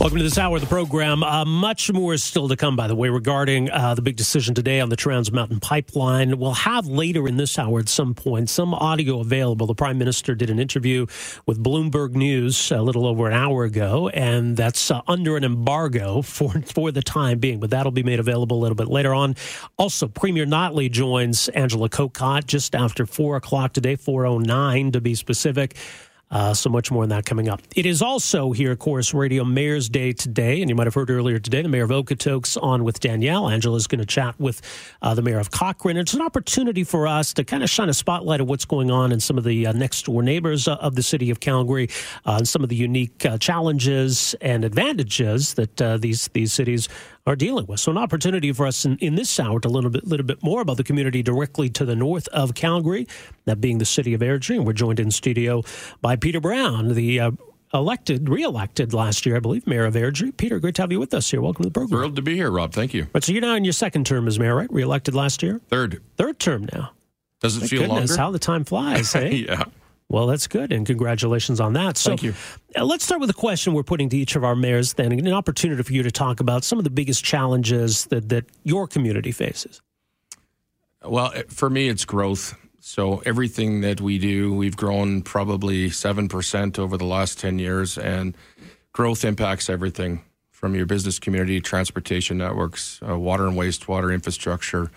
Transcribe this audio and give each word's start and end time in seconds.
Welcome 0.00 0.18
to 0.18 0.22
this 0.22 0.38
hour 0.38 0.54
of 0.54 0.60
the 0.60 0.68
program. 0.68 1.24
Uh, 1.24 1.44
much 1.44 1.92
more 1.92 2.14
is 2.14 2.22
still 2.22 2.46
to 2.46 2.56
come, 2.56 2.76
by 2.76 2.86
the 2.86 2.94
way, 2.94 3.08
regarding 3.08 3.68
uh, 3.68 3.96
the 3.96 4.00
big 4.00 4.14
decision 4.14 4.54
today 4.54 4.78
on 4.78 4.90
the 4.90 4.96
Trans 4.96 5.32
Mountain 5.32 5.58
Pipeline. 5.58 6.38
We'll 6.38 6.52
have 6.52 6.86
later 6.86 7.26
in 7.26 7.36
this 7.36 7.58
hour 7.58 7.80
at 7.80 7.88
some 7.88 8.14
point 8.14 8.48
some 8.48 8.74
audio 8.74 9.18
available. 9.18 9.66
The 9.66 9.74
Prime 9.74 9.98
Minister 9.98 10.36
did 10.36 10.50
an 10.50 10.60
interview 10.60 11.06
with 11.46 11.60
Bloomberg 11.60 12.12
News 12.12 12.70
a 12.70 12.80
little 12.80 13.08
over 13.08 13.26
an 13.26 13.32
hour 13.32 13.64
ago, 13.64 14.08
and 14.10 14.56
that's 14.56 14.88
uh, 14.88 15.02
under 15.08 15.36
an 15.36 15.42
embargo 15.42 16.22
for, 16.22 16.52
for 16.62 16.92
the 16.92 17.02
time 17.02 17.40
being, 17.40 17.58
but 17.58 17.70
that'll 17.70 17.90
be 17.90 18.04
made 18.04 18.20
available 18.20 18.56
a 18.56 18.62
little 18.62 18.76
bit 18.76 18.86
later 18.86 19.12
on. 19.12 19.34
Also, 19.78 20.06
Premier 20.06 20.46
Notley 20.46 20.88
joins 20.88 21.48
Angela 21.48 21.88
Kokott 21.88 22.46
just 22.46 22.76
after 22.76 23.04
4 23.04 23.34
o'clock 23.34 23.72
today, 23.72 23.96
4.09 23.96 24.92
to 24.92 25.00
be 25.00 25.16
specific. 25.16 25.74
Uh, 26.30 26.52
so 26.52 26.68
much 26.68 26.90
more 26.90 27.04
on 27.04 27.08
that 27.08 27.24
coming 27.24 27.48
up. 27.48 27.62
It 27.74 27.86
is 27.86 28.02
also 28.02 28.52
here, 28.52 28.72
of 28.72 28.78
course, 28.78 29.14
Radio 29.14 29.44
Mayor's 29.44 29.88
Day 29.88 30.12
today, 30.12 30.60
and 30.60 30.68
you 30.68 30.76
might 30.76 30.86
have 30.86 30.92
heard 30.92 31.10
earlier 31.10 31.38
today, 31.38 31.62
the 31.62 31.70
mayor 31.70 31.84
of 31.84 31.90
Okotoks 31.90 32.62
on 32.62 32.84
with 32.84 33.00
Danielle. 33.00 33.48
Angela 33.48 33.76
is 33.76 33.86
going 33.86 34.00
to 34.00 34.06
chat 34.06 34.38
with 34.38 34.60
uh, 35.00 35.14
the 35.14 35.22
mayor 35.22 35.38
of 35.38 35.50
Cochrane. 35.50 35.96
It's 35.96 36.12
an 36.12 36.20
opportunity 36.20 36.84
for 36.84 37.06
us 37.06 37.32
to 37.34 37.44
kind 37.44 37.62
of 37.62 37.70
shine 37.70 37.88
a 37.88 37.94
spotlight 37.94 38.42
of 38.42 38.48
what's 38.48 38.66
going 38.66 38.90
on 38.90 39.10
in 39.10 39.20
some 39.20 39.38
of 39.38 39.44
the 39.44 39.66
uh, 39.66 39.72
next 39.72 40.04
door 40.04 40.22
neighbors 40.22 40.68
uh, 40.68 40.74
of 40.76 40.96
the 40.96 41.02
city 41.02 41.30
of 41.30 41.40
Calgary, 41.40 41.88
uh, 42.26 42.36
and 42.38 42.46
some 42.46 42.62
of 42.62 42.68
the 42.68 42.76
unique 42.76 43.24
uh, 43.24 43.38
challenges 43.38 44.34
and 44.42 44.64
advantages 44.64 45.54
that 45.54 45.76
these 46.00 46.28
these 46.34 46.52
cities 46.52 46.88
are 47.28 47.36
dealing 47.36 47.66
with. 47.66 47.78
So 47.78 47.92
an 47.92 47.98
opportunity 47.98 48.52
for 48.52 48.66
us 48.66 48.84
in, 48.84 48.96
in 48.98 49.14
this 49.14 49.38
hour 49.38 49.60
to 49.60 49.68
a 49.68 49.90
bit, 49.90 50.06
little 50.06 50.26
bit 50.26 50.42
more 50.42 50.62
about 50.62 50.78
the 50.78 50.84
community 50.84 51.22
directly 51.22 51.68
to 51.70 51.84
the 51.84 51.94
north 51.94 52.26
of 52.28 52.54
Calgary, 52.54 53.06
that 53.44 53.60
being 53.60 53.78
the 53.78 53.84
city 53.84 54.14
of 54.14 54.22
Airdrie. 54.22 54.56
And 54.56 54.66
we're 54.66 54.72
joined 54.72 54.98
in 54.98 55.10
studio 55.10 55.62
by 56.00 56.16
Peter 56.20 56.40
Brown, 56.40 56.94
the 56.94 57.20
uh, 57.20 57.30
elected, 57.74 58.28
re-elected 58.28 58.92
last 58.92 59.26
year, 59.26 59.36
I 59.36 59.40
believe, 59.40 59.66
mayor 59.66 59.84
of 59.84 59.94
Airdrie. 59.94 60.36
Peter, 60.36 60.58
great 60.58 60.74
to 60.76 60.82
have 60.82 60.92
you 60.92 61.00
with 61.00 61.14
us 61.14 61.30
here. 61.30 61.40
Welcome 61.40 61.64
to 61.64 61.68
the 61.68 61.72
program. 61.72 61.98
Thrilled 61.98 62.16
to 62.16 62.22
be 62.22 62.34
here, 62.34 62.50
Rob. 62.50 62.72
Thank 62.72 62.94
you. 62.94 63.06
But 63.12 63.24
so 63.24 63.32
you're 63.32 63.42
now 63.42 63.54
in 63.54 63.64
your 63.64 63.72
second 63.72 64.06
term 64.06 64.26
as 64.26 64.38
mayor, 64.38 64.56
right? 64.56 64.72
Re-elected 64.72 65.14
last 65.14 65.42
year. 65.42 65.60
Third. 65.68 66.02
Third 66.16 66.38
term 66.38 66.68
now. 66.72 66.92
Does 67.40 67.56
it 67.56 67.68
feel 67.68 67.82
goodness, 67.82 68.10
longer? 68.10 68.22
How 68.22 68.30
the 68.30 68.38
time 68.38 68.64
flies, 68.64 69.12
hey? 69.12 69.34
yeah. 69.48 69.64
Well, 70.10 70.26
that's 70.26 70.46
good, 70.46 70.72
and 70.72 70.86
congratulations 70.86 71.60
on 71.60 71.74
that. 71.74 71.98
So, 71.98 72.10
Thank 72.10 72.22
you. 72.22 72.34
Uh, 72.74 72.84
let's 72.84 73.04
start 73.04 73.20
with 73.20 73.28
a 73.28 73.34
question 73.34 73.74
we're 73.74 73.82
putting 73.82 74.08
to 74.08 74.16
each 74.16 74.36
of 74.36 74.44
our 74.44 74.56
mayors, 74.56 74.94
then, 74.94 75.12
an 75.12 75.32
opportunity 75.32 75.82
for 75.82 75.92
you 75.92 76.02
to 76.02 76.10
talk 76.10 76.40
about 76.40 76.64
some 76.64 76.78
of 76.78 76.84
the 76.84 76.90
biggest 76.90 77.22
challenges 77.22 78.06
that, 78.06 78.30
that 78.30 78.46
your 78.64 78.86
community 78.86 79.32
faces. 79.32 79.82
Well, 81.04 81.32
for 81.48 81.68
me, 81.68 81.90
it's 81.90 82.06
growth. 82.06 82.56
So 82.80 83.22
everything 83.26 83.80
that 83.80 84.00
we 84.00 84.18
do, 84.18 84.54
we've 84.54 84.76
grown 84.76 85.22
probably 85.22 85.90
7% 85.90 86.78
over 86.78 86.96
the 86.96 87.04
last 87.04 87.38
10 87.40 87.58
years, 87.58 87.98
and 87.98 88.36
growth 88.92 89.24
impacts 89.24 89.68
everything 89.68 90.22
from 90.50 90.74
your 90.74 90.86
business 90.86 91.18
community, 91.18 91.60
transportation 91.60 92.38
networks, 92.38 93.00
uh, 93.06 93.18
water 93.18 93.46
and 93.46 93.56
wastewater 93.56 94.12
infrastructure, 94.12 94.90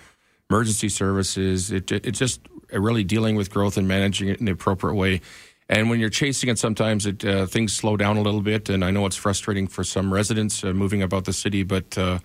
emergency 0.50 0.90
services. 0.90 1.72
It, 1.72 1.92
it, 1.92 2.06
it's 2.06 2.20
just 2.20 2.42
really 2.72 3.04
dealing 3.04 3.36
with 3.36 3.52
growth 3.52 3.78
and 3.78 3.88
managing 3.88 4.30
it 4.30 4.40
in 4.40 4.46
the 4.46 4.52
appropriate 4.52 4.96
way. 4.96 5.22
And 5.70 5.90
when 5.90 6.00
you're 6.00 6.10
chasing 6.10 6.50
it, 6.50 6.60
sometimes 6.60 7.06
it 7.06 7.24
uh, 7.24 7.46
things 7.46 7.74
slow 7.74 7.96
down 7.96 8.18
a 8.18 8.22
little 8.22 8.42
bit. 8.42 8.70
And 8.70 8.84
I 8.84 8.92
know 8.92 9.06
it's 9.06 9.16
frustrating 9.16 9.68
for 9.68 9.84
some 9.84 10.14
residents 10.14 10.64
uh, 10.64 10.74
moving 10.74 11.02
about 11.02 11.26
the 11.26 11.34
city, 11.34 11.64
but 11.64 11.98
uh, 11.98 12.20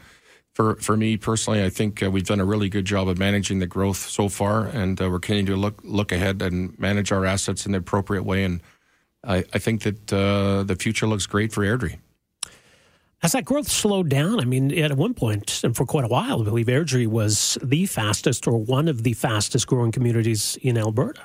for 0.56 0.76
for 0.76 0.96
me 0.96 1.18
personally, 1.18 1.62
I 1.62 1.68
think 1.68 2.02
uh, 2.02 2.10
we've 2.10 2.24
done 2.24 2.40
a 2.40 2.44
really 2.46 2.70
good 2.70 2.86
job 2.86 3.08
of 3.08 3.18
managing 3.18 3.58
the 3.58 3.66
growth 3.66 3.98
so 3.98 4.30
far, 4.30 4.64
and 4.64 4.98
uh, 4.98 5.10
we're 5.10 5.18
continuing 5.18 5.54
to 5.54 5.56
look 5.60 5.82
look 5.84 6.12
ahead 6.12 6.40
and 6.40 6.76
manage 6.78 7.12
our 7.12 7.26
assets 7.26 7.66
in 7.66 7.72
the 7.72 7.78
appropriate 7.78 8.22
way. 8.22 8.42
And 8.42 8.62
I, 9.22 9.44
I 9.52 9.58
think 9.58 9.82
that 9.82 10.10
uh, 10.10 10.62
the 10.62 10.74
future 10.74 11.06
looks 11.06 11.26
great 11.26 11.52
for 11.52 11.62
Airdrie. 11.62 11.98
Has 13.18 13.32
that 13.32 13.44
growth 13.44 13.68
slowed 13.68 14.08
down? 14.08 14.40
I 14.40 14.46
mean, 14.46 14.72
at 14.78 14.96
one 14.96 15.12
point, 15.12 15.60
and 15.62 15.76
for 15.76 15.84
quite 15.84 16.04
a 16.04 16.08
while, 16.08 16.40
I 16.40 16.44
believe 16.44 16.66
Airdrie 16.68 17.06
was 17.06 17.58
the 17.62 17.84
fastest 17.84 18.46
or 18.46 18.56
one 18.56 18.88
of 18.88 19.02
the 19.02 19.12
fastest 19.12 19.66
growing 19.66 19.92
communities 19.92 20.56
in 20.62 20.78
Alberta. 20.78 21.20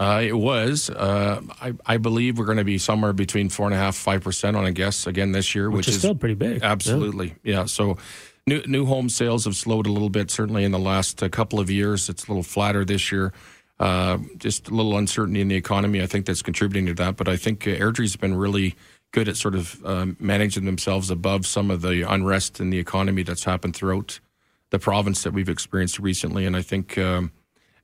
Uh, 0.00 0.22
it 0.24 0.38
was. 0.38 0.88
Uh, 0.88 1.42
I, 1.60 1.74
I, 1.84 1.96
believe 1.98 2.38
we're 2.38 2.46
going 2.46 2.58
to 2.58 2.64
be 2.64 2.78
somewhere 2.78 3.12
between 3.12 3.48
four 3.50 3.66
and 3.66 3.74
a 3.74 3.78
half, 3.78 3.94
five 3.94 4.24
percent 4.24 4.56
on 4.56 4.64
a 4.64 4.72
guess 4.72 5.06
again 5.06 5.32
this 5.32 5.54
year, 5.54 5.70
which, 5.70 5.86
which 5.86 5.88
is, 5.88 5.98
still 5.98 6.14
pretty 6.14 6.34
big. 6.34 6.62
Absolutely, 6.62 7.34
yeah. 7.44 7.60
yeah. 7.60 7.64
So 7.66 7.98
new 8.46 8.62
new 8.66 8.86
home 8.86 9.08
sales 9.08 9.44
have 9.44 9.56
slowed 9.56 9.86
a 9.86 9.92
little 9.92 10.10
bit. 10.10 10.30
Certainly 10.30 10.64
in 10.64 10.72
the 10.72 10.78
last 10.78 11.22
uh, 11.22 11.28
couple 11.28 11.60
of 11.60 11.70
years, 11.70 12.08
it's 12.08 12.26
a 12.26 12.30
little 12.30 12.42
flatter 12.42 12.84
this 12.84 13.10
year. 13.10 13.32
Uh, 13.80 14.18
just 14.36 14.68
a 14.68 14.74
little 14.74 14.96
uncertainty 14.96 15.40
in 15.40 15.48
the 15.48 15.56
economy. 15.56 16.00
I 16.00 16.06
think 16.06 16.26
that's 16.26 16.42
contributing 16.42 16.86
to 16.86 16.94
that. 16.94 17.16
But 17.16 17.28
I 17.28 17.36
think 17.36 17.60
Airdrie's 17.60 18.16
been 18.16 18.36
really 18.36 18.76
good 19.10 19.28
at 19.28 19.36
sort 19.36 19.54
of 19.54 19.84
um, 19.84 20.16
managing 20.20 20.64
themselves 20.64 21.10
above 21.10 21.46
some 21.46 21.70
of 21.70 21.82
the 21.82 22.02
unrest 22.02 22.60
in 22.60 22.70
the 22.70 22.78
economy 22.78 23.22
that's 23.22 23.44
happened 23.44 23.74
throughout 23.74 24.20
the 24.70 24.78
province 24.78 25.22
that 25.22 25.32
we've 25.32 25.48
experienced 25.48 25.98
recently. 25.98 26.46
And 26.46 26.56
I 26.56 26.62
think. 26.62 26.98
Um, 26.98 27.32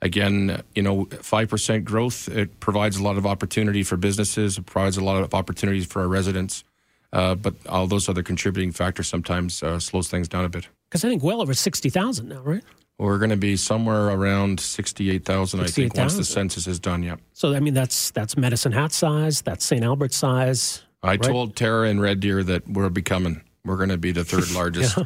again, 0.03 0.63
you 0.75 0.83
know, 0.83 1.05
5% 1.05 1.85
growth, 1.85 2.27
it 2.29 2.59
provides 2.59 2.97
a 2.97 3.03
lot 3.03 3.19
of 3.19 3.27
opportunity 3.27 3.83
for 3.83 3.99
businesses, 3.99 4.57
it 4.57 4.65
provides 4.65 4.97
a 4.97 5.05
lot 5.05 5.23
of 5.23 5.35
opportunities 5.35 5.85
for 5.85 6.01
our 6.01 6.09
residents. 6.09 6.65
Uh, 7.13 7.35
but 7.35 7.55
all 7.69 7.87
those 7.87 8.09
other 8.09 8.23
contributing 8.23 8.73
factors 8.73 9.09
sometimes 9.09 9.63
uh, 9.63 9.79
slows 9.79 10.09
things 10.09 10.29
down 10.29 10.45
a 10.45 10.49
bit. 10.49 10.69
Because 10.89 11.05
I 11.05 11.09
think 11.09 11.23
well 11.23 11.43
over 11.43 11.55
60,000 11.55 12.29
now, 12.29 12.41
right? 12.43 12.63
We're 12.99 13.19
going 13.19 13.31
to 13.31 13.37
be 13.37 13.57
somewhere 13.57 14.09
around 14.09 14.61
68,000, 14.61 15.61
68, 15.61 15.63
I 15.63 15.73
think, 15.73 15.95
000. 15.97 16.05
once 16.05 16.17
the 16.17 16.25
census 16.25 16.67
is 16.67 16.79
done, 16.79 17.03
yeah. 17.03 17.17
So, 17.33 17.55
I 17.55 17.61
mean, 17.61 17.73
that's 17.73 18.11
that's 18.11 18.37
Medicine 18.37 18.73
Hat 18.73 18.93
size, 18.93 19.41
that's 19.41 19.65
St. 19.65 19.83
Albert 19.83 20.13
size. 20.13 20.83
I 21.03 21.13
right? 21.13 21.23
told 21.23 21.57
Tara 21.57 21.89
and 21.89 22.01
Red 22.01 22.21
Deer 22.21 22.45
that 22.45 22.69
we're 22.69 22.91
becoming, 22.91 23.41
we're 23.65 23.79
going 23.79 23.89
to 23.89 23.97
be 23.97 24.13
the 24.13 24.25
third 24.25 24.51
largest 24.55 24.99
yeah. 24.99 25.05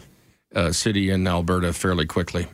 uh, 0.54 0.72
city 0.72 1.10
in 1.10 1.26
Alberta 1.28 1.72
fairly 1.72 2.04
quickly. 2.04 2.48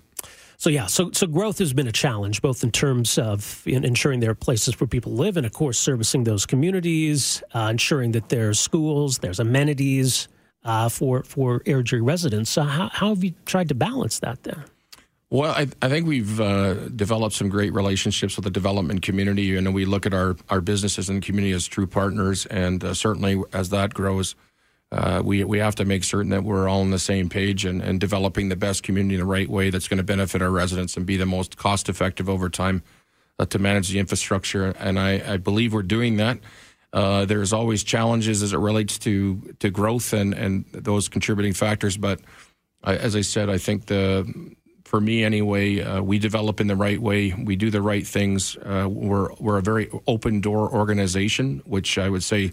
So 0.60 0.68
yeah, 0.68 0.88
so 0.88 1.10
so 1.12 1.26
growth 1.26 1.58
has 1.60 1.72
been 1.72 1.86
a 1.86 1.92
challenge, 1.92 2.42
both 2.42 2.62
in 2.62 2.70
terms 2.70 3.16
of 3.16 3.62
in 3.64 3.82
ensuring 3.82 4.20
there 4.20 4.32
are 4.32 4.34
places 4.34 4.78
where 4.78 4.86
people 4.86 5.12
live, 5.12 5.38
and 5.38 5.46
of 5.46 5.54
course 5.54 5.78
servicing 5.78 6.24
those 6.24 6.44
communities, 6.44 7.42
uh, 7.54 7.68
ensuring 7.70 8.12
that 8.12 8.28
there's 8.28 8.60
schools, 8.60 9.20
there's 9.20 9.40
amenities 9.40 10.28
uh, 10.66 10.90
for 10.90 11.22
for 11.22 11.60
Airdrie 11.60 12.06
residents. 12.06 12.50
So 12.50 12.64
how, 12.64 12.90
how 12.92 13.08
have 13.08 13.24
you 13.24 13.32
tried 13.46 13.70
to 13.70 13.74
balance 13.74 14.18
that 14.18 14.42
there? 14.42 14.66
Well, 15.30 15.50
I, 15.50 15.66
I 15.80 15.88
think 15.88 16.06
we've 16.06 16.38
uh, 16.38 16.74
developed 16.88 17.36
some 17.36 17.48
great 17.48 17.72
relationships 17.72 18.36
with 18.36 18.44
the 18.44 18.50
development 18.50 19.00
community. 19.00 19.56
and 19.56 19.72
we 19.72 19.86
look 19.86 20.04
at 20.04 20.12
our, 20.12 20.36
our 20.50 20.60
businesses 20.60 21.08
and 21.08 21.22
community 21.22 21.54
as 21.54 21.66
true 21.66 21.86
partners, 21.86 22.44
and 22.46 22.84
uh, 22.84 22.92
certainly 22.92 23.42
as 23.54 23.70
that 23.70 23.94
grows, 23.94 24.34
uh, 24.92 25.22
we 25.24 25.44
we 25.44 25.58
have 25.58 25.74
to 25.76 25.84
make 25.84 26.02
certain 26.02 26.30
that 26.30 26.42
we're 26.42 26.68
all 26.68 26.80
on 26.80 26.90
the 26.90 26.98
same 26.98 27.28
page 27.28 27.64
and, 27.64 27.80
and 27.80 28.00
developing 28.00 28.48
the 28.48 28.56
best 28.56 28.82
community 28.82 29.14
in 29.14 29.20
the 29.20 29.26
right 29.26 29.48
way 29.48 29.70
that's 29.70 29.86
going 29.86 29.98
to 29.98 30.04
benefit 30.04 30.42
our 30.42 30.50
residents 30.50 30.96
and 30.96 31.06
be 31.06 31.16
the 31.16 31.26
most 31.26 31.56
cost 31.56 31.88
effective 31.88 32.28
over 32.28 32.48
time 32.48 32.82
uh, 33.38 33.46
to 33.46 33.58
manage 33.58 33.88
the 33.90 33.98
infrastructure. 33.98 34.66
And 34.66 34.98
I, 34.98 35.34
I 35.34 35.36
believe 35.36 35.72
we're 35.72 35.82
doing 35.82 36.16
that. 36.16 36.38
Uh, 36.92 37.24
there's 37.24 37.52
always 37.52 37.84
challenges 37.84 38.42
as 38.42 38.52
it 38.52 38.58
relates 38.58 38.98
to 39.00 39.54
to 39.60 39.70
growth 39.70 40.12
and 40.12 40.34
and 40.34 40.64
those 40.72 41.08
contributing 41.08 41.52
factors. 41.52 41.96
But 41.96 42.20
I, 42.82 42.96
as 42.96 43.14
I 43.14 43.20
said, 43.20 43.48
I 43.48 43.58
think 43.58 43.86
the 43.86 44.56
for 44.84 45.00
me 45.00 45.22
anyway, 45.22 45.80
uh, 45.80 46.02
we 46.02 46.18
develop 46.18 46.60
in 46.60 46.66
the 46.66 46.74
right 46.74 47.00
way. 47.00 47.32
We 47.32 47.54
do 47.54 47.70
the 47.70 47.80
right 47.80 48.04
things. 48.04 48.56
Uh, 48.56 48.88
we're 48.90 49.32
we're 49.34 49.58
a 49.58 49.62
very 49.62 49.88
open 50.08 50.40
door 50.40 50.68
organization, 50.68 51.62
which 51.64 51.96
I 51.96 52.08
would 52.08 52.24
say 52.24 52.50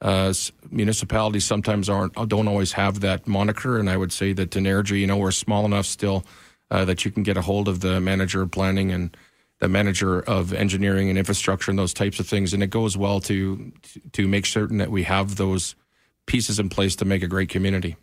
uh, 0.00 0.32
municipalities 0.70 1.44
sometimes 1.44 1.88
aren't 1.88 2.14
don't 2.28 2.48
always 2.48 2.72
have 2.72 3.00
that 3.00 3.26
moniker, 3.26 3.78
and 3.78 3.88
I 3.88 3.96
would 3.96 4.12
say 4.12 4.32
that 4.32 4.56
in 4.56 4.64
Airdrie, 4.64 5.00
you 5.00 5.06
know, 5.06 5.16
we're 5.16 5.30
small 5.30 5.64
enough 5.64 5.86
still 5.86 6.24
uh, 6.70 6.84
that 6.84 7.04
you 7.04 7.10
can 7.10 7.22
get 7.22 7.36
a 7.36 7.42
hold 7.42 7.68
of 7.68 7.80
the 7.80 8.00
manager 8.00 8.42
of 8.42 8.50
planning 8.50 8.92
and 8.92 9.16
the 9.60 9.68
manager 9.68 10.20
of 10.20 10.52
engineering 10.52 11.08
and 11.08 11.16
infrastructure 11.16 11.70
and 11.70 11.78
those 11.78 11.94
types 11.94 12.20
of 12.20 12.26
things, 12.26 12.52
and 12.52 12.62
it 12.62 12.70
goes 12.70 12.96
well 12.96 13.20
to 13.20 13.72
to 14.12 14.28
make 14.28 14.46
certain 14.46 14.78
that 14.78 14.90
we 14.90 15.04
have 15.04 15.36
those 15.36 15.74
pieces 16.26 16.58
in 16.58 16.68
place 16.68 16.96
to 16.96 17.04
make 17.04 17.22
a 17.22 17.28
great 17.28 17.48
community. 17.48 17.96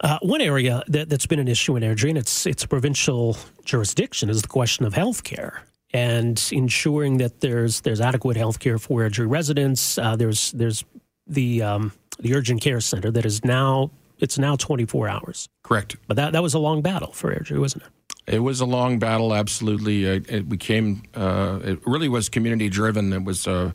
Uh, 0.00 0.18
one 0.22 0.40
area 0.40 0.82
that, 0.88 1.10
has 1.10 1.26
been 1.26 1.38
an 1.38 1.48
issue 1.48 1.76
in 1.76 1.82
Airdrie, 1.82 2.08
and 2.08 2.18
it's 2.18 2.46
it's 2.46 2.66
provincial 2.66 3.36
jurisdiction, 3.64 4.28
is 4.30 4.42
the 4.42 4.48
question 4.48 4.84
of 4.84 4.94
health 4.94 5.22
care 5.22 5.62
and 5.94 6.50
ensuring 6.52 7.18
that 7.18 7.40
there's 7.40 7.80
there's 7.82 8.00
adequate 8.00 8.36
health 8.36 8.58
care 8.58 8.78
for 8.78 9.00
Airdrie 9.00 9.30
residents. 9.30 9.96
Uh, 9.96 10.16
there's 10.16 10.50
there's 10.52 10.84
the 11.26 11.62
um, 11.62 11.92
the 12.18 12.34
urgent 12.34 12.60
care 12.60 12.80
center 12.80 13.10
that 13.10 13.24
is 13.24 13.44
now 13.44 13.90
it's 14.18 14.38
now 14.38 14.56
24 14.56 15.08
hours. 15.08 15.48
Correct. 15.62 15.96
But 16.06 16.16
that 16.16 16.32
that 16.32 16.42
was 16.42 16.54
a 16.54 16.58
long 16.58 16.82
battle 16.82 17.12
for 17.12 17.34
Airdrie, 17.34 17.58
wasn't 17.58 17.84
it? 17.84 17.90
It 18.26 18.38
was 18.38 18.60
a 18.60 18.66
long 18.66 18.98
battle, 18.98 19.34
absolutely. 19.34 20.04
It, 20.04 20.30
it 20.30 20.48
became 20.48 21.02
uh, 21.14 21.60
it 21.62 21.86
really 21.86 22.08
was 22.08 22.28
community 22.28 22.68
driven. 22.68 23.12
It 23.12 23.24
was 23.24 23.46
uh, 23.46 23.72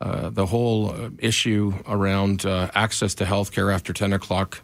uh, 0.00 0.30
the 0.30 0.46
whole 0.46 0.94
issue 1.18 1.72
around 1.86 2.44
uh, 2.44 2.70
access 2.74 3.14
to 3.16 3.24
health 3.24 3.52
care 3.52 3.70
after 3.70 3.92
10 3.92 4.12
o'clock. 4.12 4.62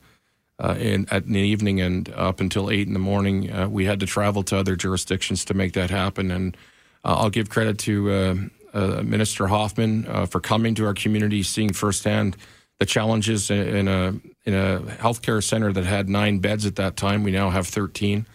uh, 0.60 0.74
in, 0.78 1.06
at, 1.10 1.24
in 1.24 1.32
the 1.32 1.40
evening 1.40 1.80
and 1.80 2.12
up 2.14 2.40
until 2.40 2.70
eight 2.70 2.86
in 2.86 2.92
the 2.92 2.98
morning. 2.98 3.50
Uh, 3.50 3.68
we 3.68 3.86
had 3.86 3.98
to 4.00 4.06
travel 4.06 4.42
to 4.44 4.56
other 4.56 4.76
jurisdictions 4.76 5.44
to 5.46 5.54
make 5.54 5.72
that 5.72 5.90
happen. 5.90 6.30
And 6.30 6.56
uh, 7.04 7.16
I'll 7.16 7.30
give 7.30 7.48
credit 7.48 7.78
to 7.78 8.50
uh, 8.74 8.98
uh, 8.98 9.02
Minister 9.02 9.46
Hoffman 9.46 10.06
uh, 10.08 10.26
for 10.26 10.40
coming 10.40 10.74
to 10.76 10.86
our 10.86 10.94
community, 10.94 11.42
seeing 11.42 11.72
firsthand 11.72 12.36
the 12.78 12.86
challenges 12.86 13.50
in 13.50 13.88
a 13.88 14.14
in 14.44 14.54
a 14.54 14.80
healthcare 14.98 15.42
center 15.42 15.72
that 15.72 15.84
had 15.84 16.08
nine 16.08 16.38
beds 16.38 16.64
at 16.64 16.76
that 16.76 16.96
time. 16.96 17.22
We 17.22 17.30
now 17.30 17.50
have 17.50 17.66
thirteen. 17.66 18.26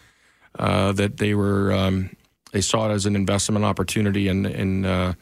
that 0.56 1.16
they 1.16 1.34
were 1.34 1.72
um, 1.72 2.10
they 2.52 2.60
saw 2.60 2.88
it 2.88 2.92
as 2.94 3.06
an 3.06 3.16
investment 3.16 3.64
opportunity, 3.64 4.28
and 4.28 4.46
in, 4.46 4.84
in 4.84 5.16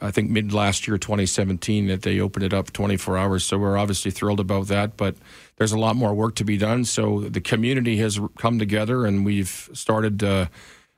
I 0.00 0.10
think 0.10 0.30
mid 0.30 0.52
last 0.52 0.88
year, 0.88 0.96
2017, 0.96 1.88
that 1.88 2.02
they 2.02 2.20
opened 2.20 2.44
it 2.44 2.54
up 2.54 2.72
24 2.72 3.18
hours. 3.18 3.44
So 3.44 3.58
we're 3.58 3.76
obviously 3.76 4.10
thrilled 4.10 4.40
about 4.40 4.68
that, 4.68 4.96
but 4.96 5.16
there's 5.56 5.72
a 5.72 5.78
lot 5.78 5.96
more 5.96 6.14
work 6.14 6.34
to 6.36 6.44
be 6.44 6.56
done. 6.56 6.84
So 6.84 7.20
the 7.20 7.40
community 7.40 7.98
has 7.98 8.18
come 8.38 8.58
together, 8.58 9.04
and 9.04 9.24
we've 9.24 9.68
started 9.74 10.24
uh, 10.24 10.46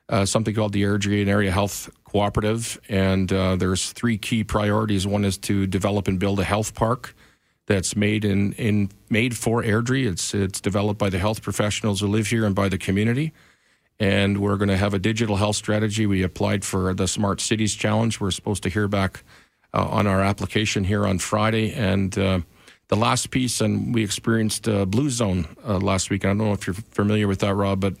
uh, 0.07 0.25
something 0.25 0.55
called 0.55 0.71
the 0.71 0.83
Airdrie 0.83 1.21
and 1.21 1.29
Area 1.29 1.51
Health 1.51 1.89
Cooperative. 2.15 2.79
And 2.87 3.31
uh, 3.33 3.57
there's 3.57 3.91
three 3.91 4.17
key 4.17 4.43
priorities. 4.43 5.05
One 5.05 5.25
is 5.25 5.37
to 5.39 5.67
develop 5.67 6.07
and 6.07 6.17
build 6.17 6.39
a 6.39 6.45
health 6.45 6.73
park 6.73 7.13
that's 7.67 7.95
made 7.95 8.23
in, 8.23 8.53
in 8.53 8.89
made 9.09 9.35
for 9.35 9.63
Airdrie. 9.63 10.07
It's 10.07 10.33
it's 10.33 10.61
developed 10.61 10.97
by 10.97 11.09
the 11.09 11.19
health 11.19 11.41
professionals 11.41 11.99
who 11.99 12.07
live 12.07 12.27
here 12.27 12.45
and 12.45 12.55
by 12.55 12.69
the 12.69 12.77
community 12.77 13.33
and 13.99 14.39
we're 14.39 14.57
going 14.57 14.69
to 14.69 14.77
have 14.77 14.93
a 14.93 14.99
digital 14.99 15.37
health 15.37 15.55
strategy. 15.55 16.05
We 16.05 16.23
applied 16.23 16.65
for 16.65 16.93
the 16.93 17.07
Smart 17.07 17.39
Cities 17.41 17.75
Challenge. 17.75 18.19
We're 18.19 18.31
supposed 18.31 18.63
to 18.63 18.69
hear 18.69 18.87
back 18.87 19.23
uh, 19.73 19.85
on 19.85 20.07
our 20.07 20.21
application 20.21 20.83
here 20.83 21.07
on 21.07 21.19
Friday. 21.19 21.73
And 21.73 22.17
uh, 22.17 22.39
the 22.89 22.95
last 22.95 23.31
piece, 23.31 23.61
and 23.61 23.93
we 23.93 24.03
experienced 24.03 24.63
Blue 24.63 25.09
Zone 25.09 25.47
uh, 25.65 25.77
last 25.77 26.09
week. 26.09 26.25
I 26.25 26.29
don't 26.29 26.37
know 26.37 26.53
if 26.53 26.67
you're 26.67 26.73
familiar 26.73 27.27
with 27.27 27.39
that, 27.39 27.55
Rob, 27.55 27.79
but 27.79 27.95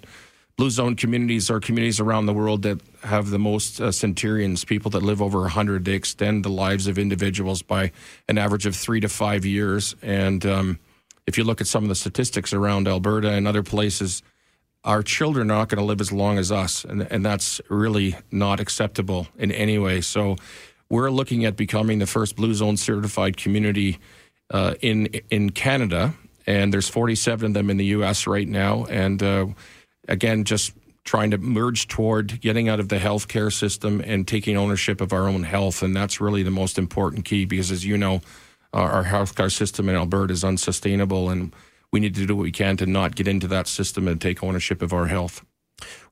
Blue 0.57 0.69
Zone 0.69 0.95
communities 0.95 1.49
are 1.49 1.59
communities 1.59 1.99
around 1.99 2.27
the 2.27 2.33
world 2.33 2.61
that 2.61 2.79
have 3.03 3.29
the 3.29 3.39
most 3.39 3.81
uh, 3.81 3.91
centurions, 3.91 4.63
people 4.63 4.89
that 4.91 5.03
live 5.03 5.21
over 5.21 5.41
100. 5.41 5.83
They 5.83 5.93
extend 5.93 6.45
the 6.45 6.49
lives 6.49 6.87
of 6.87 6.97
individuals 6.97 7.61
by 7.61 7.91
an 8.29 8.37
average 8.37 8.65
of 8.65 8.73
three 8.73 9.01
to 9.01 9.09
five 9.09 9.43
years. 9.43 9.95
And 10.01 10.45
um, 10.45 10.79
if 11.27 11.37
you 11.37 11.43
look 11.43 11.59
at 11.59 11.67
some 11.67 11.83
of 11.83 11.89
the 11.89 11.95
statistics 11.95 12.53
around 12.53 12.87
Alberta 12.87 13.31
and 13.31 13.47
other 13.47 13.63
places, 13.63 14.23
our 14.85 15.03
children 15.03 15.51
are 15.51 15.55
not 15.55 15.69
going 15.69 15.79
to 15.79 15.83
live 15.83 15.99
as 15.99 16.13
long 16.13 16.37
as 16.37 16.51
us, 16.51 16.85
and, 16.85 17.01
and 17.01 17.25
that's 17.25 17.59
really 17.69 18.15
not 18.31 18.59
acceptable 18.59 19.27
in 19.35 19.51
any 19.51 19.77
way. 19.77 19.99
So 19.99 20.37
we're 20.89 21.09
looking 21.09 21.43
at 21.43 21.57
becoming 21.57 21.99
the 21.99 22.05
first 22.05 22.35
Blue 22.35 22.53
Zone 22.53 22.77
certified 22.77 23.35
community 23.35 23.97
uh, 24.51 24.75
in 24.81 25.07
in 25.31 25.49
Canada, 25.49 26.13
and 26.45 26.71
there's 26.71 26.87
47 26.87 27.47
of 27.47 27.53
them 27.55 27.71
in 27.71 27.77
the 27.77 27.85
U.S. 27.85 28.27
right 28.27 28.47
now. 28.47 28.85
And 28.85 29.23
uh, 29.23 29.47
again, 30.07 30.43
just 30.43 30.73
trying 31.03 31.31
to 31.31 31.37
merge 31.37 31.87
toward 31.87 32.41
getting 32.41 32.67
out 32.67 32.79
of 32.79 32.89
the 32.89 32.97
healthcare 32.97 33.53
system 33.53 34.01
and 34.01 34.27
taking 34.27 34.57
ownership 34.57 35.01
of 35.01 35.13
our 35.13 35.27
own 35.27 35.43
health, 35.43 35.83
and 35.83 35.95
that's 35.95 36.19
really 36.19 36.43
the 36.43 36.51
most 36.51 36.77
important 36.77 37.25
key 37.25 37.45
because, 37.45 37.71
as 37.71 37.85
you 37.85 37.97
know, 37.97 38.21
our 38.73 39.05
healthcare 39.05 39.51
system 39.51 39.87
in 39.87 39.95
Alberta 39.95 40.33
is 40.33 40.43
unsustainable, 40.43 41.29
and 41.29 41.53
we 41.91 41.99
need 41.99 42.15
to 42.15 42.25
do 42.25 42.35
what 42.35 42.43
we 42.43 42.51
can 42.51 42.75
to 42.77 42.85
not 42.85 43.15
get 43.15 43.27
into 43.27 43.47
that 43.47 43.67
system 43.67 44.07
and 44.07 44.19
take 44.19 44.43
ownership 44.43 44.81
of 44.81 44.91
our 44.91 45.05
health. 45.05 45.45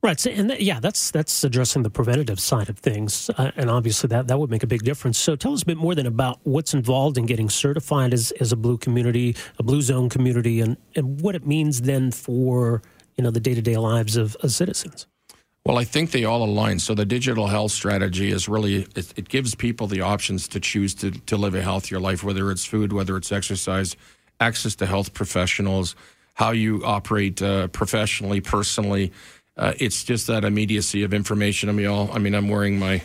Right, 0.02 0.20
so, 0.20 0.30
and 0.30 0.50
th- 0.50 0.62
yeah, 0.62 0.80
that's 0.80 1.12
that's 1.12 1.44
addressing 1.44 1.84
the 1.84 1.90
preventative 1.90 2.40
side 2.40 2.70
of 2.70 2.78
things, 2.78 3.30
uh, 3.38 3.52
and 3.56 3.70
obviously 3.70 4.10
that 4.10 4.28
that 4.28 4.38
would 4.38 4.50
make 4.50 4.64
a 4.64 4.68
big 4.68 4.84
difference. 4.84 5.18
So, 5.18 5.38
tell 5.38 5.54
us 5.54 5.64
a 5.64 5.66
bit 5.66 5.78
more 5.78 5.96
than 5.96 6.06
about 6.06 6.40
what's 6.44 6.74
involved 6.74 7.18
in 7.18 7.26
getting 7.26 7.50
certified 7.50 8.14
as 8.14 8.32
as 8.42 8.52
a 8.52 8.58
blue 8.58 8.78
community, 8.78 9.36
a 9.60 9.64
blue 9.64 9.82
zone 9.82 10.10
community, 10.10 10.60
and 10.60 10.76
and 10.96 11.22
what 11.22 11.36
it 11.36 11.48
means 11.48 11.82
then 11.82 12.12
for 12.12 12.82
you 13.18 13.24
know 13.24 13.32
the 13.32 13.40
day 13.40 13.54
to 13.54 13.62
day 13.62 13.78
lives 13.78 14.18
of, 14.18 14.36
of, 14.38 14.52
citizens. 14.52 15.08
Well, 15.66 15.78
I 15.78 15.86
think 15.86 16.12
they 16.12 16.26
all 16.26 16.44
align. 16.44 16.80
So 16.80 16.94
the 16.94 17.06
digital 17.06 17.48
health 17.48 17.72
strategy 17.72 18.32
is 18.32 18.50
really 18.50 18.88
it, 18.96 19.14
it 19.18 19.30
gives 19.30 19.56
people 19.56 19.88
the 19.88 20.02
options 20.02 20.48
to 20.50 20.60
choose 20.60 20.94
to 20.96 21.12
to 21.12 21.38
live 21.38 21.56
a 21.56 21.62
healthier 21.62 22.00
life, 22.00 22.24
whether 22.24 22.52
it's 22.52 22.66
food, 22.66 22.92
whether 22.94 23.18
it's 23.18 23.32
exercise 23.32 23.96
access 24.40 24.76
to 24.76 24.86
health 24.86 25.14
professionals, 25.14 25.96
how 26.36 26.52
you 26.52 26.84
operate 26.84 27.42
uh, 27.42 27.68
professionally, 27.68 28.42
personally. 28.42 29.12
Uh, 29.56 29.74
it's 29.80 30.04
just 30.04 30.28
that 30.28 30.44
immediacy 30.44 31.04
of 31.04 31.14
information. 31.14 31.70
I 31.70 31.72
mean, 31.72 31.88
all, 31.88 32.12
I 32.12 32.20
mean, 32.20 32.34
I'm 32.34 32.50
wearing 32.50 32.80
my, 32.80 33.02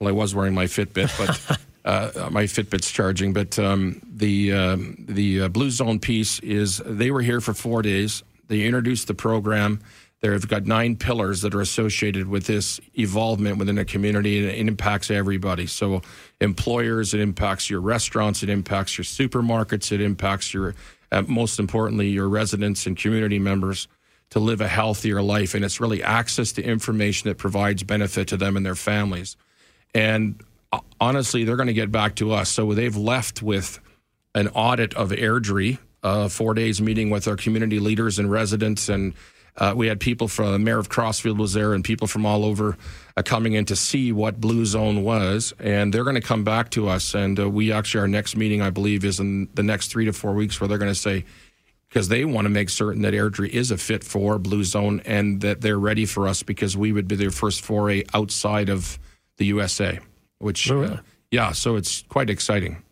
well, 0.00 0.08
I 0.08 0.12
was 0.12 0.34
wearing 0.34 0.54
my 0.54 0.64
Fitbit, 0.64 1.10
but 1.18 1.58
uh, 1.84 2.30
my 2.30 2.44
Fitbit's 2.44 2.90
charging. 2.90 3.32
But 3.32 3.58
um, 3.58 4.00
the 4.10 4.52
um, 4.52 4.96
the 4.98 5.42
uh, 5.42 5.48
Blue 5.48 5.70
Zone 5.70 6.00
piece 6.00 6.40
is 6.40 6.80
they 6.84 7.10
were 7.10 7.22
here 7.22 7.40
for 7.40 7.54
four 7.54 7.82
days. 7.82 8.22
They 8.48 8.62
introduced 8.62 9.06
the 9.06 9.14
program. 9.14 9.80
They've 10.20 10.48
got 10.48 10.64
nine 10.64 10.96
pillars 10.96 11.42
that 11.42 11.54
are 11.54 11.60
associated 11.60 12.28
with 12.28 12.46
this 12.46 12.80
evolvement 12.98 13.58
within 13.58 13.76
a 13.76 13.84
community, 13.84 14.38
and 14.38 14.48
it 14.48 14.58
impacts 14.58 15.10
everybody. 15.10 15.66
So, 15.66 16.00
employers, 16.40 17.12
it 17.12 17.20
impacts 17.20 17.68
your 17.68 17.82
restaurants, 17.82 18.42
it 18.42 18.48
impacts 18.48 18.96
your 18.96 19.04
supermarkets, 19.04 19.92
it 19.92 20.00
impacts 20.00 20.54
your, 20.54 20.74
uh, 21.12 21.22
most 21.22 21.58
importantly, 21.58 22.08
your 22.08 22.30
residents 22.30 22.86
and 22.86 22.96
community 22.96 23.38
members 23.38 23.86
to 24.30 24.38
live 24.40 24.62
a 24.62 24.68
healthier 24.68 25.20
life. 25.20 25.54
And 25.54 25.62
it's 25.62 25.78
really 25.78 26.02
access 26.02 26.52
to 26.52 26.62
information 26.62 27.28
that 27.28 27.36
provides 27.36 27.82
benefit 27.82 28.28
to 28.28 28.38
them 28.38 28.56
and 28.56 28.64
their 28.64 28.74
families. 28.74 29.36
And 29.94 30.42
uh, 30.72 30.80
honestly, 31.02 31.44
they're 31.44 31.56
going 31.56 31.66
to 31.66 31.74
get 31.74 31.92
back 31.92 32.16
to 32.16 32.32
us. 32.32 32.48
So, 32.48 32.72
they've 32.72 32.96
left 32.96 33.42
with 33.42 33.78
an 34.34 34.48
audit 34.48 34.94
of 34.94 35.10
Airdrie, 35.10 35.78
uh, 36.04 36.28
four 36.28 36.54
days 36.54 36.80
meeting 36.80 37.10
with 37.10 37.26
our 37.26 37.36
community 37.36 37.80
leaders 37.80 38.20
and 38.20 38.30
residents 38.30 38.88
and 38.88 39.14
uh, 39.56 39.72
we 39.76 39.86
had 39.86 40.00
people 40.00 40.26
from 40.26 40.52
the 40.52 40.58
mayor 40.58 40.78
of 40.78 40.88
Crossfield 40.88 41.38
was 41.38 41.52
there, 41.52 41.74
and 41.74 41.84
people 41.84 42.08
from 42.08 42.26
all 42.26 42.44
over 42.44 42.76
uh, 43.16 43.22
coming 43.22 43.52
in 43.52 43.64
to 43.66 43.76
see 43.76 44.10
what 44.10 44.40
Blue 44.40 44.66
Zone 44.66 45.04
was, 45.04 45.54
and 45.60 45.94
they're 45.94 46.02
going 46.02 46.16
to 46.16 46.20
come 46.20 46.42
back 46.42 46.70
to 46.70 46.88
us. 46.88 47.14
And 47.14 47.38
uh, 47.38 47.48
we 47.48 47.70
actually 47.70 48.00
our 48.00 48.08
next 48.08 48.36
meeting, 48.36 48.62
I 48.62 48.70
believe, 48.70 49.04
is 49.04 49.20
in 49.20 49.48
the 49.54 49.62
next 49.62 49.92
three 49.92 50.06
to 50.06 50.12
four 50.12 50.34
weeks, 50.34 50.60
where 50.60 50.66
they're 50.66 50.78
going 50.78 50.90
to 50.90 50.94
say 50.94 51.24
because 51.88 52.08
they 52.08 52.24
want 52.24 52.46
to 52.46 52.48
make 52.48 52.68
certain 52.68 53.02
that 53.02 53.14
Airdrie 53.14 53.48
is 53.48 53.70
a 53.70 53.78
fit 53.78 54.02
for 54.02 54.36
Blue 54.40 54.64
Zone 54.64 55.00
and 55.04 55.40
that 55.42 55.60
they're 55.60 55.78
ready 55.78 56.06
for 56.06 56.26
us 56.26 56.42
because 56.42 56.76
we 56.76 56.90
would 56.90 57.06
be 57.06 57.14
their 57.14 57.30
first 57.30 57.60
foray 57.60 58.02
outside 58.12 58.68
of 58.68 58.98
the 59.36 59.44
USA. 59.46 60.00
Which, 60.38 60.68
uh, 60.68 60.96
yeah, 61.30 61.52
so 61.52 61.76
it's 61.76 62.02
quite 62.08 62.28
exciting. 62.28 62.82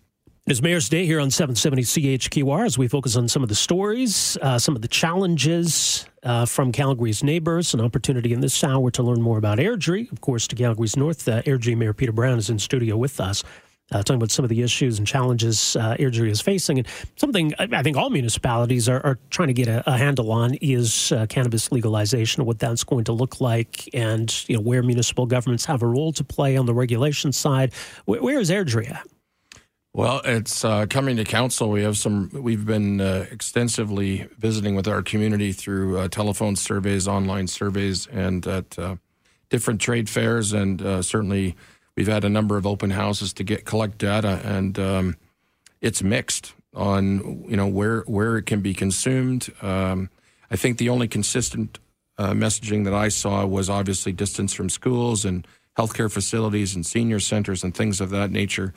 It's 0.48 0.60
Mayor's 0.60 0.88
Day 0.88 1.06
here 1.06 1.20
on 1.20 1.30
770 1.30 1.82
CHQR 1.82 2.66
as 2.66 2.76
we 2.76 2.88
focus 2.88 3.14
on 3.14 3.28
some 3.28 3.44
of 3.44 3.48
the 3.48 3.54
stories, 3.54 4.36
uh, 4.42 4.58
some 4.58 4.74
of 4.74 4.82
the 4.82 4.88
challenges 4.88 6.04
uh, 6.24 6.46
from 6.46 6.72
Calgary's 6.72 7.22
neighbors. 7.22 7.74
An 7.74 7.80
opportunity 7.80 8.32
in 8.32 8.40
this 8.40 8.64
hour 8.64 8.90
to 8.90 9.04
learn 9.04 9.22
more 9.22 9.38
about 9.38 9.58
Airdrie. 9.58 10.10
Of 10.10 10.20
course, 10.20 10.48
to 10.48 10.56
Calgary's 10.56 10.96
north, 10.96 11.28
uh, 11.28 11.42
Airdrie 11.42 11.76
Mayor 11.76 11.92
Peter 11.92 12.10
Brown 12.10 12.38
is 12.38 12.50
in 12.50 12.58
studio 12.58 12.96
with 12.96 13.20
us. 13.20 13.44
Uh, 13.92 13.98
talking 13.98 14.16
about 14.16 14.32
some 14.32 14.44
of 14.44 14.48
the 14.48 14.62
issues 14.62 14.98
and 14.98 15.06
challenges 15.06 15.76
uh, 15.76 15.94
Airdrie 16.00 16.28
is 16.28 16.40
facing. 16.40 16.80
And 16.80 16.88
something 17.14 17.54
I 17.60 17.84
think 17.84 17.96
all 17.96 18.10
municipalities 18.10 18.88
are, 18.88 19.00
are 19.06 19.20
trying 19.30 19.48
to 19.48 19.54
get 19.54 19.68
a, 19.68 19.88
a 19.88 19.96
handle 19.96 20.32
on 20.32 20.54
is 20.54 21.12
uh, 21.12 21.26
cannabis 21.26 21.70
legalization, 21.70 22.44
what 22.44 22.58
that's 22.58 22.82
going 22.82 23.04
to 23.04 23.12
look 23.12 23.40
like, 23.40 23.88
and 23.94 24.44
you 24.48 24.56
know 24.56 24.62
where 24.62 24.82
municipal 24.82 25.24
governments 25.24 25.64
have 25.66 25.82
a 25.82 25.86
role 25.86 26.12
to 26.14 26.24
play 26.24 26.56
on 26.56 26.66
the 26.66 26.74
regulation 26.74 27.30
side. 27.30 27.72
where, 28.06 28.20
where 28.20 28.40
is 28.40 28.50
Airdrie 28.50 28.90
at? 28.90 29.06
Well, 29.94 30.22
it's 30.24 30.64
uh, 30.64 30.86
coming 30.86 31.16
to 31.16 31.24
council. 31.24 31.68
We 31.68 31.82
have 31.82 31.98
some. 31.98 32.30
We've 32.32 32.64
been 32.64 32.98
uh, 33.02 33.26
extensively 33.30 34.26
visiting 34.38 34.74
with 34.74 34.88
our 34.88 35.02
community 35.02 35.52
through 35.52 35.98
uh, 35.98 36.08
telephone 36.08 36.56
surveys, 36.56 37.06
online 37.06 37.46
surveys, 37.46 38.06
and 38.06 38.46
at 38.46 38.78
uh, 38.78 38.96
different 39.50 39.82
trade 39.82 40.08
fairs. 40.08 40.54
And 40.54 40.80
uh, 40.80 41.02
certainly, 41.02 41.56
we've 41.94 42.08
had 42.08 42.24
a 42.24 42.30
number 42.30 42.56
of 42.56 42.66
open 42.66 42.88
houses 42.88 43.34
to 43.34 43.44
get 43.44 43.66
collect 43.66 43.98
data, 43.98 44.40
and 44.42 44.78
um, 44.78 45.16
it's 45.82 46.02
mixed 46.02 46.54
on 46.74 47.44
you 47.46 47.56
know 47.58 47.66
where 47.66 48.00
where 48.06 48.38
it 48.38 48.46
can 48.46 48.62
be 48.62 48.72
consumed. 48.72 49.52
Um, 49.60 50.08
I 50.50 50.56
think 50.56 50.78
the 50.78 50.88
only 50.88 51.06
consistent 51.06 51.78
uh, 52.16 52.30
messaging 52.30 52.84
that 52.84 52.94
I 52.94 53.08
saw 53.08 53.44
was 53.44 53.68
obviously 53.68 54.12
distance 54.12 54.54
from 54.54 54.70
schools 54.70 55.26
and 55.26 55.46
healthcare 55.76 56.10
facilities 56.10 56.74
and 56.74 56.84
senior 56.84 57.20
centers 57.20 57.62
and 57.62 57.74
things 57.74 58.00
of 58.00 58.08
that 58.10 58.30
nature 58.30 58.72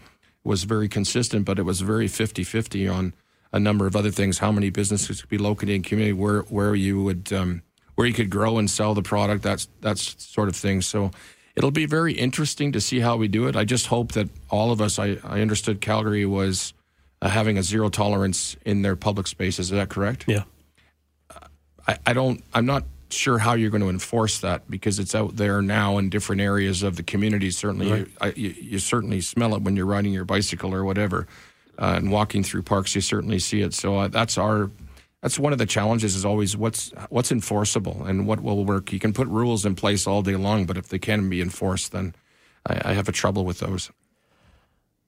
was 0.45 0.63
very 0.63 0.87
consistent, 0.87 1.45
but 1.45 1.59
it 1.59 1.63
was 1.63 1.81
very 1.81 2.07
50 2.07 2.43
50 2.43 2.87
on 2.87 3.13
a 3.51 3.59
number 3.59 3.87
of 3.87 3.95
other 3.95 4.11
things. 4.11 4.39
How 4.39 4.51
many 4.51 4.69
businesses 4.69 5.21
could 5.21 5.29
be 5.29 5.37
located 5.37 5.69
in 5.69 5.81
community, 5.81 6.13
where 6.13 6.41
where 6.41 6.75
you 6.75 7.01
would 7.03 7.33
um, 7.33 7.61
where 7.95 8.05
you 8.05 8.13
could 8.13 8.29
grow 8.29 8.57
and 8.57 8.69
sell 8.69 8.93
the 8.93 9.01
product. 9.01 9.41
That's 9.43 9.67
that's 9.81 10.23
sort 10.23 10.47
of 10.49 10.55
thing. 10.55 10.81
So 10.81 11.11
it'll 11.55 11.71
be 11.71 11.85
very 11.85 12.13
interesting 12.13 12.71
to 12.73 12.81
see 12.81 12.99
how 12.99 13.17
we 13.17 13.27
do 13.27 13.47
it. 13.47 13.55
I 13.55 13.65
just 13.65 13.87
hope 13.87 14.11
that 14.11 14.29
all 14.49 14.71
of 14.71 14.81
us. 14.81 14.99
I, 14.99 15.17
I 15.23 15.41
understood 15.41 15.81
Calgary 15.81 16.25
was 16.25 16.73
uh, 17.21 17.29
having 17.29 17.57
a 17.57 17.63
zero 17.63 17.89
tolerance 17.89 18.55
in 18.65 18.81
their 18.81 18.95
public 18.95 19.27
spaces. 19.27 19.67
Is 19.67 19.71
that 19.71 19.89
correct? 19.89 20.25
Yeah. 20.27 20.43
I, 21.87 21.97
I 22.05 22.13
don't. 22.13 22.43
I'm 22.53 22.65
not 22.65 22.83
sure 23.09 23.37
how 23.37 23.53
you're 23.53 23.69
going 23.69 23.81
to 23.81 23.89
enforce 23.89 24.39
that 24.39 24.69
because 24.69 24.99
it's 24.99 25.15
out 25.15 25.35
there 25.35 25.61
now 25.61 25.97
in 25.97 26.09
different 26.09 26.41
areas 26.41 26.83
of 26.83 26.95
the 26.95 27.03
community. 27.03 27.51
Certainly, 27.51 27.91
right. 27.91 27.99
you, 27.99 28.11
I, 28.21 28.27
you, 28.35 28.49
you, 28.49 28.79
certainly 28.79 29.21
smell 29.21 29.55
it 29.55 29.61
when 29.61 29.75
you're 29.75 29.85
riding 29.85 30.13
your 30.13 30.25
bicycle 30.25 30.73
or 30.73 30.83
whatever, 30.83 31.27
uh, 31.77 31.93
and 31.97 32.11
walking 32.11 32.43
through 32.43 32.63
parks. 32.63 32.95
You 32.95 33.01
certainly 33.01 33.39
see 33.39 33.61
it. 33.61 33.73
So 33.73 33.97
uh, 33.97 34.07
that's 34.07 34.37
our 34.37 34.69
that's 35.21 35.39
one 35.39 35.53
of 35.53 35.59
the 35.59 35.65
challenges. 35.65 36.15
Is 36.15 36.25
always 36.25 36.57
what's 36.57 36.91
what's 37.09 37.31
enforceable 37.31 38.05
and 38.05 38.27
what 38.27 38.41
will 38.41 38.65
work. 38.65 38.91
You 38.91 38.99
can 38.99 39.13
put 39.13 39.27
rules 39.27 39.65
in 39.65 39.75
place 39.75 40.07
all 40.07 40.21
day 40.21 40.35
long, 40.35 40.65
but 40.65 40.77
if 40.77 40.89
they 40.89 40.99
can't 40.99 41.29
be 41.29 41.41
enforced, 41.41 41.91
then 41.91 42.15
I, 42.65 42.91
I 42.91 42.93
have 42.93 43.09
a 43.09 43.13
trouble 43.13 43.45
with 43.45 43.59
those. 43.59 43.91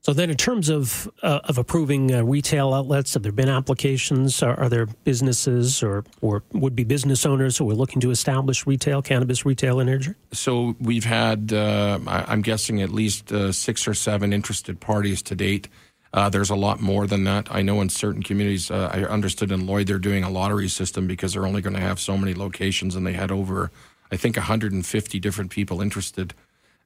So 0.07 0.13
then, 0.13 0.29
in 0.29 0.37
terms 0.37 0.69
of 0.69 1.11
uh, 1.21 1.41
of 1.43 1.57
approving 1.57 2.15
uh, 2.15 2.23
retail 2.23 2.73
outlets, 2.73 3.13
have 3.15 3.23
there 3.23 3.33
been 3.33 3.49
applications? 3.49 4.41
Are, 4.41 4.57
are, 4.57 4.69
there 4.69 4.85
businesses 4.85 5.83
or 5.83 6.05
or 6.21 6.43
would 6.53 6.77
be 6.77 6.85
business 6.85 7.25
owners 7.25 7.57
who 7.57 7.69
are 7.69 7.73
looking 7.73 7.99
to 7.99 8.11
establish 8.11 8.65
retail 8.65 9.01
cannabis 9.01 9.45
retail 9.45 9.81
in 9.81 9.87
Airdrie? 9.89 10.15
So 10.31 10.77
we've 10.79 11.03
had, 11.03 11.51
uh, 11.51 11.99
I'm 12.07 12.41
guessing, 12.41 12.81
at 12.81 12.89
least 12.89 13.33
uh, 13.33 13.51
six 13.51 13.85
or 13.85 13.93
seven 13.93 14.31
interested 14.31 14.79
parties 14.79 15.21
to 15.23 15.35
date. 15.35 15.67
Uh, 16.13 16.29
there's 16.29 16.51
a 16.51 16.55
lot 16.55 16.79
more 16.79 17.05
than 17.05 17.25
that. 17.25 17.53
I 17.53 17.61
know 17.61 17.81
in 17.81 17.89
certain 17.89 18.23
communities, 18.23 18.71
uh, 18.71 18.89
I 18.93 19.03
understood 19.03 19.51
in 19.51 19.67
Lloyd 19.67 19.87
they're 19.87 19.99
doing 19.99 20.23
a 20.23 20.29
lottery 20.29 20.69
system 20.69 21.05
because 21.05 21.33
they're 21.33 21.45
only 21.45 21.61
going 21.61 21.75
to 21.75 21.81
have 21.81 21.99
so 21.99 22.17
many 22.17 22.33
locations, 22.33 22.95
and 22.95 23.05
they 23.05 23.11
had 23.11 23.29
over, 23.29 23.71
I 24.09 24.15
think, 24.15 24.37
150 24.37 25.19
different 25.19 25.51
people 25.51 25.81
interested. 25.81 26.33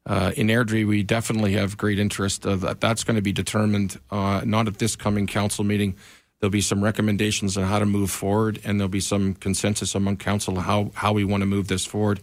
Uh, 0.06 0.32
in 0.36 0.48
Airdrie, 0.48 0.88
we 0.88 1.04
definitely 1.04 1.54
have 1.54 1.78
great 1.78 2.00
interest. 2.00 2.46
Uh, 2.46 2.56
that 2.56 2.82
that's 2.82 3.04
going 3.04 3.16
to 3.16 3.22
be 3.22 3.32
determined 3.32 4.00
uh, 4.10 4.42
not 4.44 4.68
at 4.68 4.80
this 4.80 4.96
coming 4.96 5.28
council 5.28 5.64
meeting. 5.64 5.96
There'll 6.40 6.52
be 6.52 6.62
some 6.62 6.84
recommendations 6.84 7.56
on 7.56 7.66
how 7.66 7.78
to 7.80 7.86
move 7.86 8.10
forward, 8.10 8.60
and 8.64 8.80
there'll 8.80 8.90
be 8.90 9.00
some 9.00 9.36
consensus 9.36 9.94
among 9.94 10.18
council 10.18 10.60
how 10.60 10.92
how 10.96 11.14
we 11.14 11.24
want 11.24 11.42
to 11.42 11.46
move 11.46 11.68
this 11.68 11.86
forward. 11.86 12.20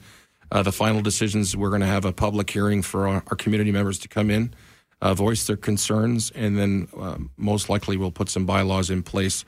Uh, 0.51 0.63
the 0.63 0.73
final 0.73 1.03
decisions, 1.03 1.57
we're 1.57 1.69
going 1.69 1.83
to 1.83 1.87
have 1.87 2.05
a 2.05 2.13
public 2.13 2.51
hearing 2.51 2.83
for 2.83 3.07
our, 3.07 3.23
our 3.29 3.37
community 3.37 3.71
members 3.71 3.99
to 3.99 4.09
come 4.09 4.31
in, 4.31 4.55
uh, 5.03 5.15
voice 5.15 5.47
their 5.47 5.59
concerns, 5.59 6.31
and 6.33 6.59
then 6.59 6.89
um, 6.97 7.31
most 7.37 7.69
likely 7.69 7.97
we'll 7.97 8.11
put 8.11 8.29
some 8.29 8.47
bylaws 8.47 8.91
in 8.91 9.03
place 9.03 9.45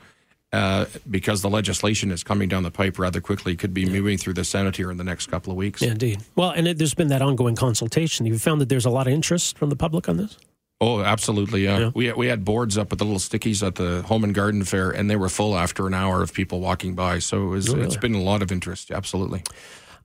uh, 0.53 0.85
because 1.09 1.41
the 1.41 1.49
legislation 1.49 2.11
is 2.11 2.23
coming 2.23 2.49
down 2.49 2.63
the 2.63 2.71
pipe 2.71 2.99
rather 2.99 3.21
quickly, 3.21 3.55
could 3.55 3.73
be 3.73 3.83
yeah. 3.83 3.91
moving 3.91 4.17
through 4.17 4.33
the 4.33 4.43
Senate 4.43 4.75
here 4.75 4.91
in 4.91 4.97
the 4.97 5.03
next 5.03 5.27
couple 5.27 5.51
of 5.51 5.57
weeks. 5.57 5.81
Yeah, 5.81 5.91
indeed. 5.91 6.21
Well, 6.35 6.51
and 6.51 6.67
it, 6.67 6.77
there's 6.77 6.93
been 6.93 7.07
that 7.07 7.21
ongoing 7.21 7.55
consultation. 7.55 8.25
You've 8.25 8.41
found 8.41 8.59
that 8.61 8.69
there's 8.69 8.85
a 8.85 8.89
lot 8.89 9.07
of 9.07 9.13
interest 9.13 9.57
from 9.57 9.69
the 9.69 9.75
public 9.75 10.09
on 10.09 10.17
this? 10.17 10.37
Oh, 10.81 11.01
absolutely. 11.01 11.63
Yeah. 11.63 11.79
yeah. 11.79 11.91
We, 11.93 12.11
we 12.13 12.27
had 12.27 12.43
boards 12.43 12.77
up 12.77 12.89
with 12.89 12.99
the 12.99 13.05
little 13.05 13.19
stickies 13.19 13.65
at 13.65 13.75
the 13.75 14.01
Home 14.03 14.23
and 14.23 14.33
Garden 14.33 14.63
Fair, 14.63 14.89
and 14.89 15.09
they 15.09 15.15
were 15.15 15.29
full 15.29 15.55
after 15.55 15.85
an 15.85 15.93
hour 15.93 16.23
of 16.23 16.33
people 16.33 16.59
walking 16.59 16.95
by. 16.95 17.19
So 17.19 17.43
it 17.43 17.49
was, 17.49 17.69
oh, 17.69 17.73
really? 17.73 17.85
it's 17.85 17.97
been 17.97 18.15
a 18.15 18.21
lot 18.21 18.41
of 18.41 18.51
interest. 18.51 18.89
Absolutely. 18.89 19.43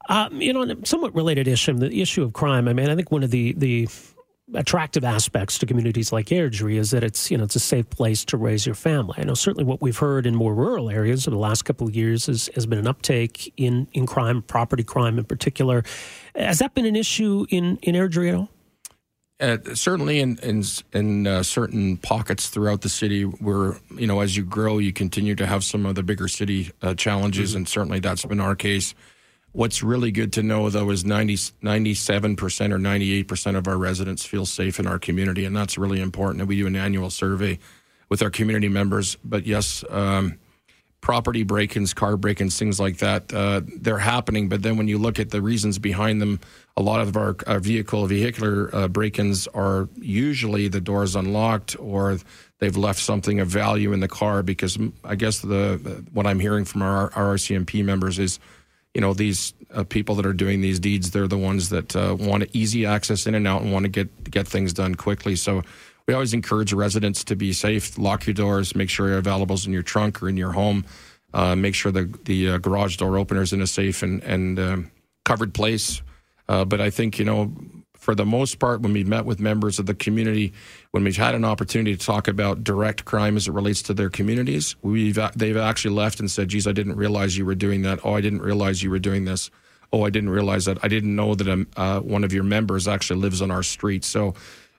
Um, 0.08 0.40
you 0.40 0.52
know, 0.52 0.76
somewhat 0.84 1.14
related 1.14 1.48
issue, 1.48 1.72
the 1.72 2.00
issue 2.00 2.22
of 2.22 2.34
crime. 2.34 2.68
I 2.68 2.74
mean, 2.74 2.88
I 2.88 2.94
think 2.94 3.10
one 3.10 3.24
of 3.24 3.30
the, 3.30 3.54
the 3.54 3.88
attractive 4.54 5.04
aspects 5.04 5.58
to 5.58 5.66
communities 5.66 6.12
like 6.12 6.26
Airdrie 6.26 6.76
is 6.76 6.92
that 6.92 7.02
it's 7.02 7.30
you 7.30 7.36
know 7.38 7.44
it's 7.44 7.56
a 7.56 7.60
safe 7.60 7.88
place 7.90 8.24
to 8.26 8.36
raise 8.36 8.64
your 8.64 8.74
family. 8.74 9.16
I 9.18 9.24
know 9.24 9.34
certainly 9.34 9.64
what 9.64 9.82
we've 9.82 9.96
heard 9.96 10.26
in 10.26 10.34
more 10.34 10.54
rural 10.54 10.88
areas 10.88 11.26
over 11.26 11.34
the 11.34 11.40
last 11.40 11.62
couple 11.62 11.86
of 11.86 11.96
years 11.96 12.28
is, 12.28 12.48
has 12.54 12.66
been 12.66 12.78
an 12.78 12.86
uptake 12.86 13.52
in 13.56 13.88
in 13.92 14.06
crime, 14.06 14.42
property 14.42 14.84
crime 14.84 15.18
in 15.18 15.24
particular. 15.24 15.82
Has 16.34 16.60
that 16.60 16.74
been 16.74 16.86
an 16.86 16.96
issue 16.96 17.46
in 17.50 17.78
in 17.82 17.94
Airdrie 17.94 18.28
at 18.28 18.34
all? 18.36 18.48
Uh, 19.38 19.58
certainly, 19.74 20.20
in 20.20 20.38
in, 20.38 20.62
in 20.94 21.26
uh, 21.26 21.42
certain 21.42 21.98
pockets 21.98 22.48
throughout 22.48 22.80
the 22.80 22.88
city, 22.88 23.22
where 23.22 23.76
you 23.96 24.06
know 24.06 24.20
as 24.20 24.36
you 24.36 24.44
grow, 24.44 24.78
you 24.78 24.92
continue 24.92 25.34
to 25.34 25.46
have 25.46 25.62
some 25.62 25.84
of 25.84 25.94
the 25.94 26.02
bigger 26.02 26.28
city 26.28 26.70
uh, 26.82 26.94
challenges, 26.94 27.50
mm-hmm. 27.50 27.58
and 27.58 27.68
certainly 27.68 28.00
that's 28.00 28.24
been 28.24 28.40
our 28.40 28.54
case. 28.54 28.94
What's 29.56 29.82
really 29.82 30.12
good 30.12 30.34
to 30.34 30.42
know, 30.42 30.68
though, 30.68 30.90
is 30.90 31.06
90, 31.06 31.34
97% 31.34 32.36
or 32.72 32.78
98% 32.78 33.56
of 33.56 33.66
our 33.66 33.78
residents 33.78 34.22
feel 34.22 34.44
safe 34.44 34.78
in 34.78 34.86
our 34.86 34.98
community, 34.98 35.46
and 35.46 35.56
that's 35.56 35.78
really 35.78 35.98
important. 35.98 36.42
And 36.42 36.48
we 36.48 36.58
do 36.58 36.66
an 36.66 36.76
annual 36.76 37.08
survey 37.08 37.58
with 38.10 38.20
our 38.20 38.28
community 38.28 38.68
members. 38.68 39.16
But 39.24 39.46
yes, 39.46 39.82
um, 39.88 40.38
property 41.00 41.42
break 41.42 41.74
ins, 41.74 41.94
car 41.94 42.18
break 42.18 42.42
ins, 42.42 42.58
things 42.58 42.78
like 42.78 42.98
that, 42.98 43.32
uh, 43.32 43.62
they're 43.64 43.96
happening. 43.96 44.50
But 44.50 44.62
then 44.62 44.76
when 44.76 44.88
you 44.88 44.98
look 44.98 45.18
at 45.18 45.30
the 45.30 45.40
reasons 45.40 45.78
behind 45.78 46.20
them, 46.20 46.38
a 46.76 46.82
lot 46.82 47.00
of 47.00 47.16
our, 47.16 47.34
our 47.46 47.58
vehicle, 47.58 48.06
vehicular 48.06 48.68
uh, 48.74 48.88
break 48.88 49.18
ins 49.18 49.46
are 49.46 49.88
usually 49.94 50.68
the 50.68 50.82
doors 50.82 51.16
unlocked 51.16 51.80
or 51.80 52.18
they've 52.58 52.76
left 52.76 53.00
something 53.00 53.40
of 53.40 53.48
value 53.48 53.94
in 53.94 54.00
the 54.00 54.08
car 54.08 54.42
because 54.42 54.76
I 55.02 55.14
guess 55.14 55.40
the 55.40 56.04
what 56.12 56.26
I'm 56.26 56.40
hearing 56.40 56.66
from 56.66 56.82
our, 56.82 57.10
our 57.14 57.36
RCMP 57.36 57.82
members 57.82 58.18
is 58.18 58.38
you 58.96 59.02
know 59.02 59.12
these 59.12 59.52
uh, 59.74 59.84
people 59.84 60.14
that 60.14 60.24
are 60.24 60.32
doing 60.32 60.62
these 60.62 60.80
deeds 60.80 61.10
they're 61.10 61.28
the 61.28 61.36
ones 61.36 61.68
that 61.68 61.94
uh, 61.94 62.16
want 62.18 62.44
easy 62.54 62.86
access 62.86 63.26
in 63.26 63.34
and 63.34 63.46
out 63.46 63.60
and 63.60 63.70
want 63.70 63.82
to 63.82 63.90
get 63.90 64.08
get 64.30 64.48
things 64.48 64.72
done 64.72 64.94
quickly. 64.94 65.36
So 65.36 65.62
we 66.08 66.14
always 66.14 66.32
encourage 66.32 66.72
residents 66.72 67.22
to 67.24 67.36
be 67.36 67.52
safe 67.52 67.98
lock 67.98 68.26
your 68.26 68.32
doors 68.32 68.74
make 68.74 68.88
sure 68.88 69.08
your 69.10 69.20
valuables 69.20 69.66
in 69.66 69.72
your 69.74 69.82
trunk 69.82 70.22
or 70.22 70.30
in 70.30 70.38
your 70.38 70.52
home 70.52 70.86
uh, 71.34 71.54
make 71.54 71.74
sure 71.74 71.92
the 71.92 72.04
the 72.24 72.52
uh, 72.52 72.58
garage 72.58 72.96
door 72.96 73.18
opener 73.18 73.42
is 73.42 73.52
in 73.52 73.60
a 73.60 73.66
safe 73.66 74.02
and 74.02 74.22
and 74.22 74.58
um, 74.58 74.90
covered 75.26 75.52
place. 75.52 76.00
Uh, 76.48 76.64
but 76.64 76.80
I 76.80 76.88
think 76.88 77.18
you 77.18 77.26
know 77.26 77.52
for 78.06 78.14
the 78.14 78.24
most 78.24 78.60
part, 78.60 78.82
when 78.82 78.92
we've 78.92 79.08
met 79.08 79.24
with 79.24 79.40
members 79.40 79.80
of 79.80 79.86
the 79.86 79.94
community, 79.94 80.52
when 80.92 81.02
we've 81.02 81.16
had 81.16 81.34
an 81.34 81.44
opportunity 81.44 81.96
to 81.96 82.06
talk 82.06 82.28
about 82.28 82.62
direct 82.62 83.04
crime 83.04 83.36
as 83.36 83.48
it 83.48 83.50
relates 83.52 83.82
to 83.82 83.94
their 83.94 84.10
communities, 84.10 84.76
we've 84.80 85.18
they've 85.34 85.56
actually 85.56 85.92
left 85.92 86.20
and 86.20 86.30
said, 86.30 86.46
"Geez, 86.50 86.68
I 86.68 86.72
didn't 86.72 86.94
realize 86.94 87.36
you 87.36 87.44
were 87.44 87.56
doing 87.56 87.82
that. 87.82 87.98
Oh, 88.04 88.14
I 88.14 88.20
didn't 88.20 88.42
realize 88.42 88.80
you 88.80 88.90
were 88.90 89.00
doing 89.00 89.24
this. 89.24 89.50
Oh, 89.92 90.04
I 90.04 90.10
didn't 90.10 90.30
realize 90.30 90.66
that. 90.66 90.78
I 90.84 90.88
didn't 90.88 91.16
know 91.16 91.34
that 91.34 91.48
um, 91.48 91.66
uh, 91.76 91.98
one 91.98 92.22
of 92.22 92.32
your 92.32 92.44
members 92.44 92.86
actually 92.86 93.18
lives 93.18 93.42
on 93.42 93.50
our 93.50 93.64
street." 93.64 94.04
So. 94.04 94.34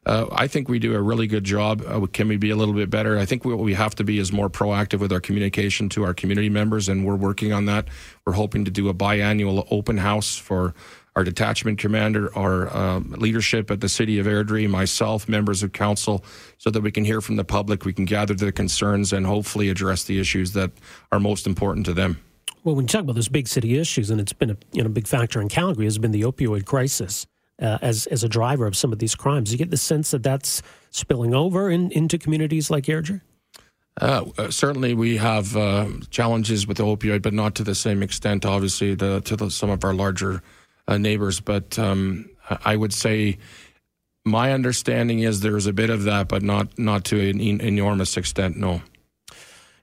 Uh, 0.05 0.25
I 0.31 0.47
think 0.47 0.69
we 0.69 0.79
do 0.79 0.95
a 0.95 1.01
really 1.01 1.27
good 1.27 1.43
job. 1.43 1.83
Uh, 1.85 2.05
can 2.05 2.29
we 2.29 2.37
be 2.37 2.49
a 2.49 2.55
little 2.55 2.73
bit 2.73 2.89
better? 2.89 3.19
I 3.19 3.25
think 3.25 3.43
what 3.43 3.57
we 3.57 3.73
have 3.73 3.93
to 3.95 4.05
be 4.05 4.19
is 4.19 4.31
more 4.31 4.49
proactive 4.49 4.99
with 4.99 5.11
our 5.11 5.19
communication 5.19 5.89
to 5.89 6.05
our 6.05 6.13
community 6.13 6.47
members, 6.47 6.87
and 6.87 7.05
we're 7.05 7.17
working 7.17 7.51
on 7.51 7.65
that. 7.65 7.89
We're 8.25 8.39
hoping 8.43 8.63
to 8.63 8.71
do 8.71 8.87
a 8.87 8.93
biannual 8.93 9.67
open 9.69 9.97
house 9.97 10.37
for 10.37 10.73
our 11.17 11.23
detachment 11.23 11.79
commander, 11.79 12.29
our 12.37 12.77
um, 12.77 13.09
leadership 13.17 13.71
at 13.71 13.81
the 13.81 13.89
city 13.89 14.19
of 14.19 14.27
Airdrie, 14.27 14.69
myself, 14.69 15.27
members 15.27 15.63
of 15.63 15.73
council, 15.73 16.23
so 16.59 16.69
that 16.69 16.81
we 16.81 16.91
can 16.91 17.03
hear 17.03 17.21
from 17.21 17.37
the 17.37 17.43
public, 17.43 17.85
we 17.85 17.91
can 17.91 18.05
gather 18.05 18.35
their 18.35 18.51
concerns, 18.51 19.11
and 19.11 19.25
hopefully 19.25 19.69
address 19.69 20.03
the 20.03 20.19
issues 20.19 20.53
that 20.53 20.69
are 21.11 21.19
most 21.19 21.47
important 21.47 21.87
to 21.87 21.93
them. 21.95 22.19
Well, 22.63 22.75
when 22.75 22.83
you 22.83 22.89
talk 22.89 23.01
about 23.01 23.15
those 23.15 23.29
big 23.29 23.47
city 23.47 23.79
issues, 23.79 24.11
and 24.11 24.21
it's 24.21 24.31
been 24.31 24.51
a 24.51 24.57
you 24.73 24.83
know 24.83 24.89
big 24.89 25.07
factor 25.07 25.41
in 25.41 25.49
Calgary, 25.49 25.85
has 25.85 25.97
been 25.97 26.11
the 26.11 26.21
opioid 26.21 26.65
crisis 26.65 27.25
uh, 27.59 27.79
as 27.81 28.05
as 28.05 28.23
a 28.23 28.29
driver 28.29 28.67
of 28.67 28.77
some 28.77 28.93
of 28.93 28.99
these 28.99 29.15
crimes. 29.15 29.51
You 29.51 29.57
get 29.57 29.71
the 29.71 29.77
sense 29.77 30.11
that 30.11 30.21
that's 30.21 30.61
spilling 30.91 31.33
over 31.33 31.71
in, 31.71 31.91
into 31.93 32.19
communities 32.19 32.69
like 32.69 32.83
Airdrie. 32.83 33.21
Uh, 33.99 34.25
uh, 34.37 34.51
certainly, 34.51 34.93
we 34.93 35.17
have 35.17 35.57
uh, 35.57 35.87
challenges 36.11 36.67
with 36.67 36.77
the 36.77 36.83
opioid, 36.83 37.23
but 37.23 37.33
not 37.33 37.55
to 37.55 37.63
the 37.63 37.73
same 37.73 38.03
extent. 38.03 38.45
Obviously, 38.45 38.93
the, 38.93 39.21
to 39.21 39.35
the, 39.35 39.49
some 39.49 39.71
of 39.71 39.83
our 39.83 39.95
larger 39.95 40.43
uh, 40.87 40.97
neighbors. 40.97 41.39
But 41.39 41.77
um, 41.77 42.29
I 42.63 42.75
would 42.75 42.93
say 42.93 43.37
my 44.25 44.51
understanding 44.51 45.19
is 45.19 45.39
there's 45.39 45.67
a 45.67 45.73
bit 45.73 45.89
of 45.89 46.03
that, 46.03 46.27
but 46.27 46.43
not 46.43 46.77
not 46.77 47.05
to 47.05 47.29
an 47.29 47.39
enormous 47.41 48.17
extent. 48.17 48.57
No. 48.57 48.81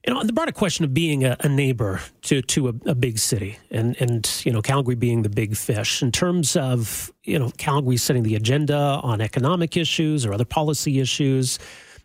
You 0.06 0.12
know, 0.12 0.22
the 0.22 0.34
broader 0.34 0.52
question 0.52 0.84
of 0.84 0.92
being 0.92 1.24
a, 1.24 1.34
a 1.40 1.48
neighbor 1.48 2.00
to 2.22 2.42
to 2.42 2.68
a, 2.68 2.74
a, 2.90 2.94
big 2.94 3.18
city, 3.18 3.58
and 3.70 3.96
and 4.00 4.42
you 4.44 4.52
know, 4.52 4.60
Calgary 4.60 4.96
being 4.96 5.22
the 5.22 5.30
big 5.30 5.56
fish 5.56 6.02
in 6.02 6.12
terms 6.12 6.56
of 6.56 7.10
you 7.24 7.38
know 7.38 7.50
Calgary 7.56 7.96
setting 7.96 8.22
the 8.22 8.34
agenda 8.34 8.76
on 9.02 9.22
economic 9.22 9.78
issues 9.78 10.26
or 10.26 10.34
other 10.34 10.44
policy 10.44 11.00
issues. 11.00 11.58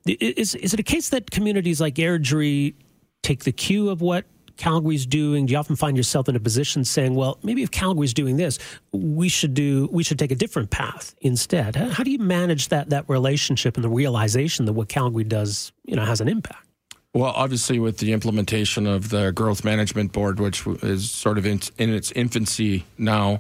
Is 0.06 0.56
is 0.56 0.74
it 0.74 0.80
a 0.80 0.84
case 0.84 1.10
that 1.10 1.30
communities 1.30 1.82
like 1.82 1.96
Airdrie 1.96 2.74
take 3.22 3.44
the 3.44 3.52
cue 3.52 3.90
of 3.90 4.00
what 4.00 4.24
Calgary's 4.60 5.06
doing? 5.06 5.46
Do 5.46 5.54
you 5.54 5.58
often 5.58 5.78
find 5.78 5.96
yourself 5.96 6.28
in 6.28 6.36
a 6.36 6.40
position 6.40 6.84
saying, 6.84 7.16
well, 7.16 7.40
maybe 7.44 7.64
if 7.64 7.72
Calgary's 7.72 8.14
doing 8.14 8.36
this, 8.36 8.60
we 8.92 9.30
should 9.30 9.54
do 9.54 9.88
we 9.92 10.04
should 10.04 10.20
take 10.20 10.32
a 10.32 10.36
different 10.36 10.70
path 10.70 11.16
instead? 11.22 11.78
How, 11.78 12.04
do 12.04 12.12
you 12.12 12.20
manage 12.20 12.68
that 12.68 12.90
that 12.90 13.06
relationship 13.08 13.76
and 13.76 13.84
the 13.84 13.90
realization 13.90 14.66
that 14.66 14.74
what 14.74 14.90
Calgary 14.90 15.24
does, 15.24 15.72
you 15.86 15.96
know, 15.96 16.04
has 16.04 16.20
an 16.20 16.28
impact? 16.28 16.66
Well, 17.14 17.32
obviously, 17.36 17.80
with 17.80 17.98
the 18.00 18.12
implementation 18.12 18.86
of 18.86 19.10
the 19.10 19.32
Growth 19.32 19.64
Management 19.64 20.12
Board, 20.12 20.40
which 20.42 20.68
is 20.68 21.10
sort 21.10 21.38
of 21.38 21.46
in, 21.46 21.62
in 21.78 21.92
its 21.92 22.12
infancy 22.12 22.86
now, 22.98 23.40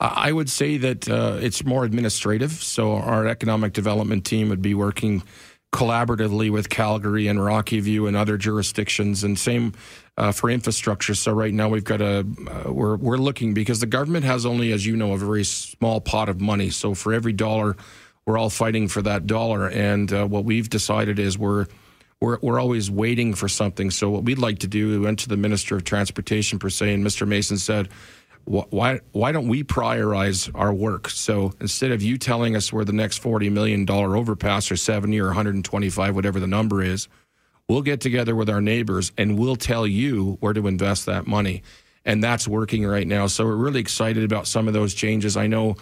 I 0.00 0.30
would 0.30 0.48
say 0.48 0.78
that 0.78 1.08
uh, 1.08 1.38
it's 1.40 1.64
more 1.64 1.84
administrative. 1.84 2.52
So, 2.52 2.92
our 2.92 3.26
economic 3.26 3.72
development 3.72 4.24
team 4.24 4.48
would 4.48 4.62
be 4.62 4.74
working 4.74 5.24
collaboratively 5.72 6.50
with 6.50 6.68
Calgary 6.68 7.26
and 7.26 7.42
Rocky 7.42 7.80
View 7.80 8.06
and 8.06 8.16
other 8.16 8.36
jurisdictions, 8.36 9.24
and 9.24 9.38
same 9.38 9.72
uh, 10.16 10.30
for 10.30 10.50
infrastructure. 10.50 11.14
So 11.14 11.32
right 11.32 11.52
now 11.52 11.68
we've 11.68 11.84
got 11.84 12.00
a 12.00 12.20
uh, 12.20 12.72
we're 12.72 12.96
we're 12.96 13.16
looking 13.16 13.54
because 13.54 13.80
the 13.80 13.86
government 13.86 14.24
has 14.24 14.46
only, 14.46 14.72
as 14.72 14.86
you 14.86 14.96
know, 14.96 15.12
a 15.12 15.18
very 15.18 15.44
small 15.44 16.00
pot 16.00 16.28
of 16.28 16.40
money. 16.40 16.70
So 16.70 16.94
for 16.94 17.12
every 17.12 17.32
dollar, 17.32 17.76
we're 18.26 18.38
all 18.38 18.50
fighting 18.50 18.88
for 18.88 19.02
that 19.02 19.26
dollar. 19.26 19.68
And 19.68 20.12
uh, 20.12 20.26
what 20.26 20.44
we've 20.44 20.68
decided 20.68 21.18
is 21.18 21.38
we're 21.38 21.66
we're, 22.20 22.38
we're 22.40 22.60
always 22.60 22.88
waiting 22.88 23.34
for 23.34 23.48
something. 23.48 23.90
So 23.90 24.08
what 24.10 24.22
we'd 24.22 24.38
like 24.38 24.60
to 24.60 24.68
do, 24.68 24.90
we 24.90 24.98
went 24.98 25.18
to 25.20 25.28
the 25.28 25.36
Minister 25.36 25.74
of 25.74 25.82
Transportation 25.82 26.60
per 26.60 26.70
se, 26.70 26.94
and 26.94 27.04
Mr. 27.04 27.26
Mason 27.26 27.58
said, 27.58 27.88
why 28.44 29.00
why 29.12 29.32
don't 29.32 29.48
we 29.48 29.62
prioritize 29.64 30.50
our 30.54 30.72
work? 30.72 31.08
So 31.08 31.52
instead 31.60 31.92
of 31.92 32.02
you 32.02 32.18
telling 32.18 32.56
us 32.56 32.72
where 32.72 32.84
the 32.84 32.92
next 32.92 33.18
forty 33.18 33.48
million 33.48 33.84
dollar 33.84 34.16
overpass 34.16 34.70
or 34.70 34.76
seventy 34.76 35.20
or 35.20 35.26
one 35.26 35.34
hundred 35.34 35.54
and 35.54 35.64
twenty 35.64 35.90
five, 35.90 36.14
whatever 36.14 36.40
the 36.40 36.46
number 36.46 36.82
is, 36.82 37.08
We'll 37.68 37.82
get 37.82 38.00
together 38.00 38.34
with 38.34 38.50
our 38.50 38.60
neighbors 38.60 39.12
and 39.16 39.38
we'll 39.38 39.56
tell 39.56 39.86
you 39.86 40.36
where 40.40 40.52
to 40.52 40.66
invest 40.66 41.06
that 41.06 41.26
money. 41.26 41.62
And 42.04 42.22
that's 42.22 42.48
working 42.48 42.84
right 42.84 43.06
now. 43.06 43.28
So 43.28 43.46
we're 43.46 43.56
really 43.56 43.80
excited 43.80 44.24
about 44.24 44.46
some 44.46 44.66
of 44.66 44.74
those 44.74 44.92
changes. 44.92 45.36
I 45.36 45.46
know 45.46 45.76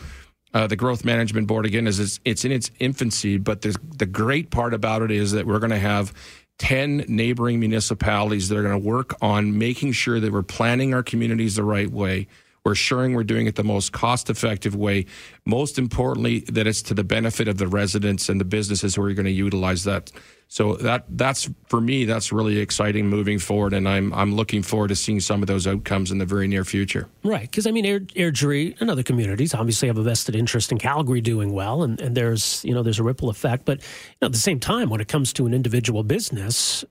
uh, 0.53 0.67
the 0.67 0.77
growth 0.77 1.05
management 1.05 1.47
board 1.47 1.65
again 1.65 1.87
is 1.87 1.99
it's, 1.99 2.21
it's 2.25 2.45
in 2.45 2.53
its 2.53 2.71
infancy, 2.79 3.39
but 3.39 3.63
the 3.63 3.77
the 3.97 4.07
great 4.07 4.51
part 4.51 4.75
about 4.75 5.03
it 5.03 5.11
is 5.11 5.33
that 5.33 5.47
we're 5.47 5.59
going 5.59 5.71
to 5.71 5.79
have 5.79 6.13
10 6.59 7.07
neighboring 7.09 7.59
municipalities 7.59 8.49
that 8.51 8.59
are 8.59 8.63
going 8.63 8.81
to 8.81 8.87
work 8.87 9.17
on 9.23 9.59
making 9.59 9.93
sure 9.93 10.21
that 10.21 10.31
we're 10.31 10.43
planning 10.43 10.93
our 10.93 11.03
communities 11.03 11.57
the 11.57 11.65
right 11.65 11.91
way. 11.91 12.29
We're 12.65 12.73
assuring 12.73 13.15
we're 13.15 13.25
doing 13.25 13.47
it 13.47 13.57
the 13.57 13.65
most 13.65 13.93
cost 13.93 14.29
effective 14.29 14.75
way. 14.77 15.07
Most 15.47 15.79
importantly, 15.79 16.41
that 16.41 16.67
it's 16.67 16.83
to 16.83 16.95
the 16.95 17.05
benefit 17.05 17.49
of 17.49 17.59
the 17.59 17.67
residents 17.67 18.29
and 18.29 18.41
the 18.41 18.45
businesses 18.45 18.95
who 18.95 19.03
are 19.03 19.15
going 19.15 19.27
to 19.27 19.33
utilize 19.33 19.85
that. 19.85 20.11
So 20.49 20.75
that 20.77 21.05
that's 21.11 21.49
for 21.69 21.81
me, 21.81 22.05
that's 22.07 22.33
really 22.33 22.59
exciting 22.59 23.07
moving 23.07 23.39
forward, 23.39 23.73
and 23.73 23.89
I'm 23.89 24.13
I'm 24.13 24.35
looking 24.35 24.65
forward 24.65 24.89
to 24.89 24.97
seeing 24.97 25.21
some 25.21 25.43
of 25.43 25.47
those 25.47 25.65
outcomes 25.65 26.11
in 26.11 26.19
the 26.19 26.27
very 26.27 26.49
near 26.49 26.65
future. 26.65 27.09
Right, 27.23 27.43
because 27.43 27.69
I 27.69 27.71
mean, 27.71 27.87
Air, 27.87 28.01
Airdrie 28.01 28.79
and 28.81 28.91
other 28.91 29.05
communities 29.05 29.55
obviously 29.55 29.87
have 29.87 29.97
a 29.97 30.03
vested 30.03 30.35
interest 30.35 30.73
in 30.73 30.79
Calgary 30.79 31.21
doing 31.21 31.53
well, 31.53 31.85
and, 31.85 32.01
and 32.01 32.17
there's 32.17 32.65
you 32.65 32.75
know 32.75 32.83
there's 32.83 32.99
a 32.99 33.05
ripple 33.05 33.29
effect. 33.29 33.65
But 33.65 33.79
you 33.79 34.17
know, 34.23 34.27
at 34.27 34.33
the 34.33 34.39
same 34.39 34.59
time, 34.59 34.91
when 34.91 35.01
it 35.01 35.07
comes 35.07 35.33
to 35.35 35.47
an 35.47 35.55
individual 35.55 36.03
business, 36.03 36.85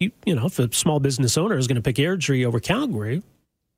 you 0.00 0.10
you 0.24 0.34
know, 0.34 0.46
if 0.46 0.58
a 0.58 0.72
small 0.74 0.98
business 0.98 1.38
owner 1.38 1.56
is 1.56 1.68
going 1.68 1.76
to 1.76 1.82
pick 1.82 1.96
Airdrie 1.96 2.44
over 2.44 2.58
Calgary, 2.58 3.22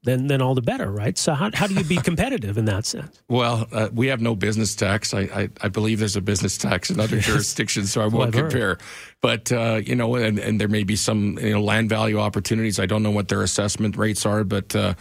then 0.05 0.29
then 0.29 0.41
all 0.41 0.55
the 0.55 0.63
better, 0.63 0.91
right? 0.91 1.19
So 1.19 1.35
how 1.35 1.51
how 1.53 1.67
do 1.67 1.75
you 1.75 1.85
be 1.85 1.97
competitive 2.03 2.57
in 2.57 2.67
that 2.67 2.87
sense? 2.87 3.21
Well, 3.29 3.67
uh, 3.73 3.89
we 3.93 4.07
have 4.09 4.21
no 4.21 4.35
business 4.35 4.75
tax. 4.75 5.13
I, 5.13 5.21
I, 5.21 5.49
I 5.61 5.69
believe 5.69 5.99
there's 5.99 6.17
a 6.17 6.21
business 6.21 6.57
tax 6.57 6.91
in 6.91 7.01
other 7.01 7.21
jurisdictions, 7.21 7.93
so 7.93 8.03
I 8.03 8.07
won't 8.07 8.33
compare. 8.33 8.69
Heard. 8.69 8.83
But 9.21 9.51
uh, 9.51 9.81
you 9.85 9.97
know, 9.97 10.15
and, 10.15 10.39
and 10.39 10.61
there 10.61 10.69
may 10.69 10.85
be 10.85 10.97
some 10.97 11.39
you 11.39 11.53
know 11.53 11.63
land 11.63 11.89
value 11.89 12.19
opportunities. 12.19 12.79
I 12.79 12.87
don't 12.87 13.03
know 13.03 13.11
what 13.11 13.29
their 13.29 13.43
assessment 13.43 13.97
rates 13.97 14.25
are, 14.25 14.45
but 14.45 14.75
uh, 14.77 14.95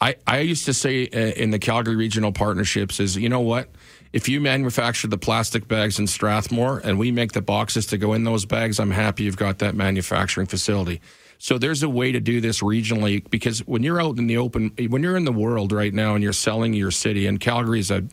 I 0.00 0.16
I 0.26 0.40
used 0.40 0.66
to 0.66 0.74
say 0.74 1.08
uh, 1.08 1.18
in 1.18 1.50
the 1.50 1.58
Calgary 1.58 1.96
Regional 1.96 2.32
Partnerships 2.32 3.00
is 3.00 3.16
you 3.16 3.28
know 3.28 3.40
what. 3.40 3.68
If 4.12 4.28
you 4.28 4.42
manufacture 4.42 5.08
the 5.08 5.16
plastic 5.16 5.66
bags 5.68 5.98
in 5.98 6.06
Strathmore 6.06 6.82
and 6.84 6.98
we 6.98 7.10
make 7.10 7.32
the 7.32 7.40
boxes 7.40 7.86
to 7.86 7.96
go 7.96 8.12
in 8.12 8.24
those 8.24 8.44
bags, 8.44 8.78
I'm 8.78 8.90
happy 8.90 9.24
you've 9.24 9.38
got 9.38 9.60
that 9.60 9.74
manufacturing 9.74 10.46
facility. 10.46 11.00
So 11.42 11.58
there's 11.58 11.82
a 11.82 11.88
way 11.88 12.12
to 12.12 12.20
do 12.20 12.40
this 12.40 12.60
regionally 12.60 13.28
because 13.28 13.66
when 13.66 13.82
you're 13.82 14.00
out 14.00 14.16
in 14.16 14.28
the 14.28 14.36
open, 14.36 14.70
when 14.88 15.02
you're 15.02 15.16
in 15.16 15.24
the 15.24 15.32
world 15.32 15.72
right 15.72 15.92
now 15.92 16.14
and 16.14 16.22
you're 16.22 16.32
selling 16.32 16.72
your 16.72 16.92
city, 16.92 17.26
and 17.26 17.40
Calgary 17.40 17.80
is 17.80 17.90
a 17.90 18.04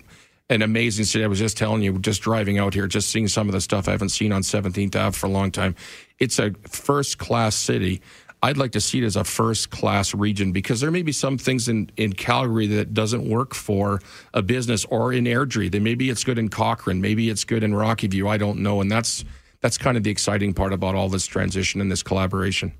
an 0.50 0.64
amazing 0.64 1.06
city. 1.06 1.24
I 1.24 1.28
was 1.28 1.38
just 1.38 1.56
telling 1.56 1.84
you, 1.84 2.00
just 2.00 2.24
driving 2.24 2.58
out 2.58 2.74
here, 2.74 2.88
just 2.88 3.12
seeing 3.12 3.28
some 3.28 3.48
of 3.48 3.54
the 3.54 3.62
stuff 3.62 3.88
I 3.88 3.92
haven't 3.92 4.10
seen 4.10 4.32
on 4.32 4.42
17th 4.42 4.96
Ave 4.96 5.16
for 5.16 5.28
a 5.28 5.30
long 5.30 5.52
time. 5.52 5.76
It's 6.18 6.40
a 6.40 6.56
first 6.68 7.20
class 7.20 7.54
city. 7.54 8.02
I'd 8.42 8.58
like 8.58 8.72
to 8.72 8.82
see 8.82 8.98
it 8.98 9.06
as 9.06 9.16
a 9.16 9.24
first 9.24 9.70
class 9.70 10.16
region 10.16 10.52
because 10.52 10.82
there 10.82 10.90
may 10.90 11.04
be 11.04 11.12
some 11.12 11.38
things 11.38 11.70
in, 11.70 11.92
in 11.98 12.14
Calgary 12.14 12.66
that 12.66 12.96
doesn't 12.96 13.30
work 13.30 13.54
for 13.54 14.02
a 14.34 14.42
business 14.42 14.86
or 14.86 15.14
in 15.14 15.26
Airdrie. 15.26 15.72
Then 15.72 15.84
maybe 15.84 16.10
it's 16.10 16.24
good 16.24 16.40
in 16.40 16.50
Cochrane, 16.50 17.00
maybe 17.00 17.30
it's 17.30 17.44
good 17.44 17.64
in 17.64 17.76
Rocky 17.76 18.08
View. 18.08 18.28
I 18.28 18.38
don't 18.38 18.58
know. 18.62 18.82
And 18.82 18.92
that's 18.92 19.24
that's 19.62 19.78
kind 19.78 19.98
of 19.98 20.04
the 20.04 20.10
exciting 20.10 20.56
part 20.56 20.74
about 20.74 20.96
all 20.96 21.10
this 21.10 21.28
transition 21.28 21.80
and 21.80 21.92
this 21.92 22.02
collaboration. 22.02 22.74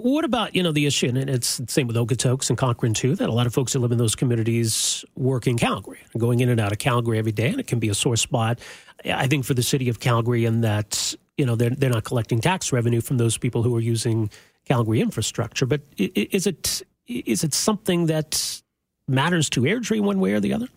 What 0.00 0.24
about 0.24 0.54
you 0.54 0.62
know 0.62 0.70
the 0.70 0.86
issue, 0.86 1.08
and 1.08 1.18
it's 1.18 1.56
the 1.56 1.70
same 1.70 1.88
with 1.88 1.96
Okotoks 1.96 2.50
and 2.50 2.56
Cochrane 2.56 2.94
too, 2.94 3.16
that 3.16 3.28
a 3.28 3.32
lot 3.32 3.48
of 3.48 3.52
folks 3.52 3.72
who 3.72 3.80
live 3.80 3.90
in 3.90 3.98
those 3.98 4.14
communities 4.14 5.04
work 5.16 5.48
in 5.48 5.58
Calgary, 5.58 5.98
going 6.16 6.38
in 6.38 6.48
and 6.48 6.60
out 6.60 6.70
of 6.70 6.78
Calgary 6.78 7.18
every 7.18 7.32
day, 7.32 7.48
and 7.48 7.58
it 7.58 7.66
can 7.66 7.80
be 7.80 7.88
a 7.88 7.94
sore 7.94 8.16
spot. 8.16 8.60
I 9.04 9.26
think 9.26 9.44
for 9.44 9.54
the 9.54 9.62
city 9.62 9.88
of 9.88 9.98
Calgary, 9.98 10.44
and 10.44 10.62
that 10.62 11.16
you 11.36 11.44
know 11.44 11.56
they're 11.56 11.70
they're 11.70 11.90
not 11.90 12.04
collecting 12.04 12.40
tax 12.40 12.72
revenue 12.72 13.00
from 13.00 13.16
those 13.16 13.36
people 13.36 13.64
who 13.64 13.74
are 13.74 13.80
using 13.80 14.30
Calgary 14.66 15.00
infrastructure. 15.00 15.66
But 15.66 15.80
is 15.96 16.46
it 16.46 16.80
is 17.08 17.42
it 17.42 17.52
something 17.52 18.06
that 18.06 18.62
matters 19.08 19.50
to 19.50 19.62
Airdrie 19.62 20.00
one 20.00 20.20
way 20.20 20.32
or 20.32 20.38
the 20.38 20.52
other? 20.52 20.68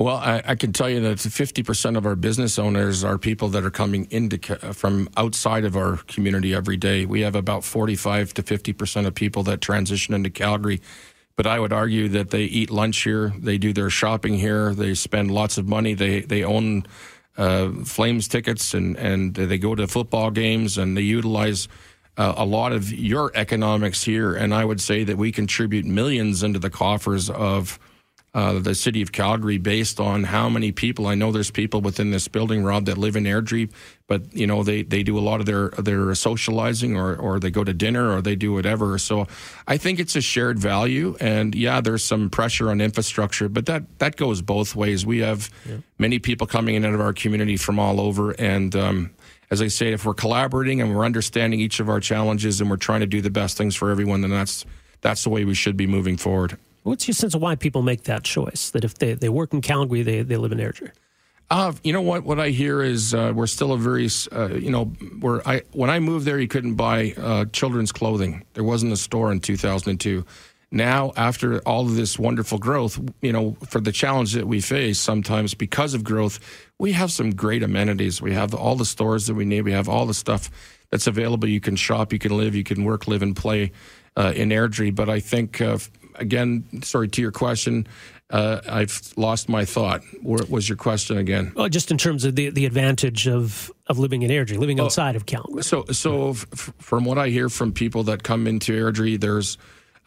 Well, 0.00 0.16
I, 0.16 0.42
I, 0.46 0.54
can 0.54 0.72
tell 0.72 0.88
you 0.88 1.00
that 1.00 1.18
50% 1.18 1.98
of 1.98 2.06
our 2.06 2.16
business 2.16 2.58
owners 2.58 3.04
are 3.04 3.18
people 3.18 3.50
that 3.50 3.66
are 3.66 3.70
coming 3.70 4.06
into 4.10 4.38
from 4.72 5.10
outside 5.18 5.66
of 5.66 5.76
our 5.76 5.98
community 6.08 6.54
every 6.54 6.78
day. 6.78 7.04
We 7.04 7.20
have 7.20 7.34
about 7.34 7.64
45 7.64 8.32
to 8.32 8.42
50% 8.42 9.06
of 9.06 9.14
people 9.14 9.42
that 9.42 9.60
transition 9.60 10.14
into 10.14 10.30
Calgary. 10.30 10.80
But 11.36 11.46
I 11.46 11.60
would 11.60 11.74
argue 11.74 12.08
that 12.08 12.30
they 12.30 12.44
eat 12.44 12.70
lunch 12.70 13.02
here, 13.02 13.34
they 13.38 13.58
do 13.58 13.74
their 13.74 13.90
shopping 13.90 14.38
here, 14.38 14.74
they 14.74 14.94
spend 14.94 15.30
lots 15.30 15.58
of 15.58 15.68
money, 15.68 15.92
they, 15.92 16.20
they 16.20 16.44
own 16.44 16.84
uh, 17.36 17.68
Flames 17.84 18.26
tickets, 18.26 18.72
and, 18.72 18.96
and 18.96 19.34
they 19.34 19.58
go 19.58 19.74
to 19.74 19.86
football 19.86 20.30
games, 20.30 20.78
and 20.78 20.96
they 20.96 21.02
utilize 21.02 21.68
uh, 22.16 22.32
a 22.38 22.46
lot 22.46 22.72
of 22.72 22.90
your 22.90 23.32
economics 23.34 24.02
here. 24.02 24.34
And 24.34 24.54
I 24.54 24.64
would 24.64 24.80
say 24.80 25.04
that 25.04 25.18
we 25.18 25.30
contribute 25.30 25.84
millions 25.84 26.42
into 26.42 26.58
the 26.58 26.70
coffers 26.70 27.28
of 27.28 27.78
uh, 28.32 28.60
the 28.60 28.74
city 28.74 29.02
of 29.02 29.10
Calgary 29.10 29.58
based 29.58 29.98
on 29.98 30.22
how 30.22 30.48
many 30.48 30.70
people. 30.70 31.08
I 31.08 31.16
know 31.16 31.32
there's 31.32 31.50
people 31.50 31.80
within 31.80 32.12
this 32.12 32.28
building, 32.28 32.62
Rob, 32.62 32.84
that 32.84 32.96
live 32.96 33.16
in 33.16 33.24
Airdrie, 33.24 33.70
but 34.06 34.32
you 34.32 34.46
know 34.46 34.62
they, 34.62 34.82
they 34.82 35.02
do 35.02 35.18
a 35.18 35.20
lot 35.20 35.40
of 35.40 35.46
their 35.46 35.70
their 35.70 36.14
socializing, 36.14 36.96
or 36.96 37.16
or 37.16 37.40
they 37.40 37.50
go 37.50 37.64
to 37.64 37.72
dinner, 37.72 38.12
or 38.12 38.22
they 38.22 38.36
do 38.36 38.52
whatever. 38.52 38.98
So 38.98 39.26
I 39.66 39.78
think 39.78 39.98
it's 39.98 40.14
a 40.14 40.20
shared 40.20 40.60
value, 40.60 41.16
and 41.20 41.54
yeah, 41.56 41.80
there's 41.80 42.04
some 42.04 42.30
pressure 42.30 42.70
on 42.70 42.80
infrastructure, 42.80 43.48
but 43.48 43.66
that 43.66 43.98
that 43.98 44.16
goes 44.16 44.42
both 44.42 44.76
ways. 44.76 45.04
We 45.04 45.18
have 45.18 45.50
yeah. 45.68 45.78
many 45.98 46.20
people 46.20 46.46
coming 46.46 46.76
in 46.76 46.84
out 46.84 46.94
of 46.94 47.00
our 47.00 47.12
community 47.12 47.56
from 47.56 47.80
all 47.80 48.00
over, 48.00 48.30
and 48.32 48.76
um, 48.76 49.10
as 49.50 49.60
I 49.60 49.66
say, 49.66 49.92
if 49.92 50.04
we're 50.04 50.14
collaborating 50.14 50.80
and 50.80 50.94
we're 50.94 51.04
understanding 51.04 51.58
each 51.58 51.80
of 51.80 51.88
our 51.88 51.98
challenges 51.98 52.60
and 52.60 52.70
we're 52.70 52.76
trying 52.76 53.00
to 53.00 53.06
do 53.06 53.20
the 53.20 53.30
best 53.30 53.56
things 53.56 53.74
for 53.74 53.90
everyone, 53.90 54.20
then 54.20 54.30
that's 54.30 54.64
that's 55.00 55.24
the 55.24 55.30
way 55.30 55.44
we 55.44 55.54
should 55.54 55.76
be 55.76 55.88
moving 55.88 56.16
forward. 56.16 56.56
What's 56.82 57.06
your 57.06 57.14
sense 57.14 57.34
of 57.34 57.42
why 57.42 57.56
people 57.56 57.82
make 57.82 58.04
that 58.04 58.22
choice? 58.24 58.70
That 58.70 58.84
if 58.84 58.94
they, 58.94 59.14
they 59.14 59.28
work 59.28 59.52
in 59.52 59.60
Calgary, 59.60 60.02
they, 60.02 60.22
they 60.22 60.36
live 60.36 60.52
in 60.52 60.58
Airdrie? 60.58 60.92
Uh, 61.50 61.72
you 61.82 61.92
know 61.92 62.00
what? 62.00 62.24
What 62.24 62.38
I 62.38 62.50
hear 62.50 62.80
is 62.80 63.12
uh, 63.12 63.32
we're 63.34 63.48
still 63.48 63.72
a 63.72 63.76
very, 63.76 64.08
uh, 64.30 64.54
you 64.54 64.70
know, 64.70 64.84
where 65.18 65.46
I 65.46 65.62
when 65.72 65.90
I 65.90 65.98
moved 65.98 66.24
there, 66.24 66.38
you 66.38 66.46
couldn't 66.46 66.74
buy 66.74 67.12
uh, 67.16 67.46
children's 67.46 67.90
clothing. 67.90 68.44
There 68.54 68.62
wasn't 68.62 68.92
a 68.92 68.96
store 68.96 69.32
in 69.32 69.40
2002. 69.40 70.24
Now, 70.70 71.12
after 71.16 71.58
all 71.60 71.86
of 71.86 71.96
this 71.96 72.16
wonderful 72.16 72.58
growth, 72.58 73.00
you 73.20 73.32
know, 73.32 73.56
for 73.66 73.80
the 73.80 73.90
challenge 73.90 74.34
that 74.34 74.46
we 74.46 74.60
face 74.60 75.00
sometimes 75.00 75.52
because 75.54 75.94
of 75.94 76.04
growth, 76.04 76.38
we 76.78 76.92
have 76.92 77.10
some 77.10 77.34
great 77.34 77.64
amenities. 77.64 78.22
We 78.22 78.32
have 78.34 78.54
all 78.54 78.76
the 78.76 78.84
stores 78.84 79.26
that 79.26 79.34
we 79.34 79.44
need. 79.44 79.62
We 79.62 79.72
have 79.72 79.88
all 79.88 80.06
the 80.06 80.14
stuff 80.14 80.48
that's 80.90 81.08
available. 81.08 81.48
You 81.48 81.60
can 81.60 81.74
shop, 81.74 82.12
you 82.12 82.20
can 82.20 82.36
live, 82.36 82.54
you 82.54 82.62
can 82.62 82.84
work, 82.84 83.08
live, 83.08 83.22
and 83.22 83.34
play 83.34 83.72
uh, 84.16 84.32
in 84.36 84.50
Airdrie. 84.50 84.94
But 84.94 85.08
I 85.08 85.18
think 85.18 85.60
uh, 85.60 85.78
again, 86.20 86.82
sorry 86.82 87.08
to 87.08 87.22
your 87.22 87.32
question. 87.32 87.86
Uh, 88.30 88.60
I've 88.68 89.12
lost 89.16 89.48
my 89.48 89.64
thought. 89.64 90.02
What 90.22 90.48
was 90.48 90.68
your 90.68 90.76
question 90.76 91.18
again? 91.18 91.52
Well, 91.56 91.68
just 91.68 91.90
in 91.90 91.98
terms 91.98 92.24
of 92.24 92.36
the, 92.36 92.50
the 92.50 92.64
advantage 92.64 93.26
of, 93.26 93.72
of 93.88 93.98
living 93.98 94.22
in 94.22 94.30
Airdrie, 94.30 94.56
living 94.56 94.78
outside 94.78 95.16
of 95.16 95.26
Calgary. 95.26 95.64
So, 95.64 95.84
so 95.90 96.30
f- 96.30 96.72
from 96.78 97.04
what 97.04 97.18
I 97.18 97.28
hear 97.28 97.48
from 97.48 97.72
people 97.72 98.04
that 98.04 98.22
come 98.22 98.46
into 98.46 98.72
Airdrie, 98.72 99.20
there's 99.20 99.58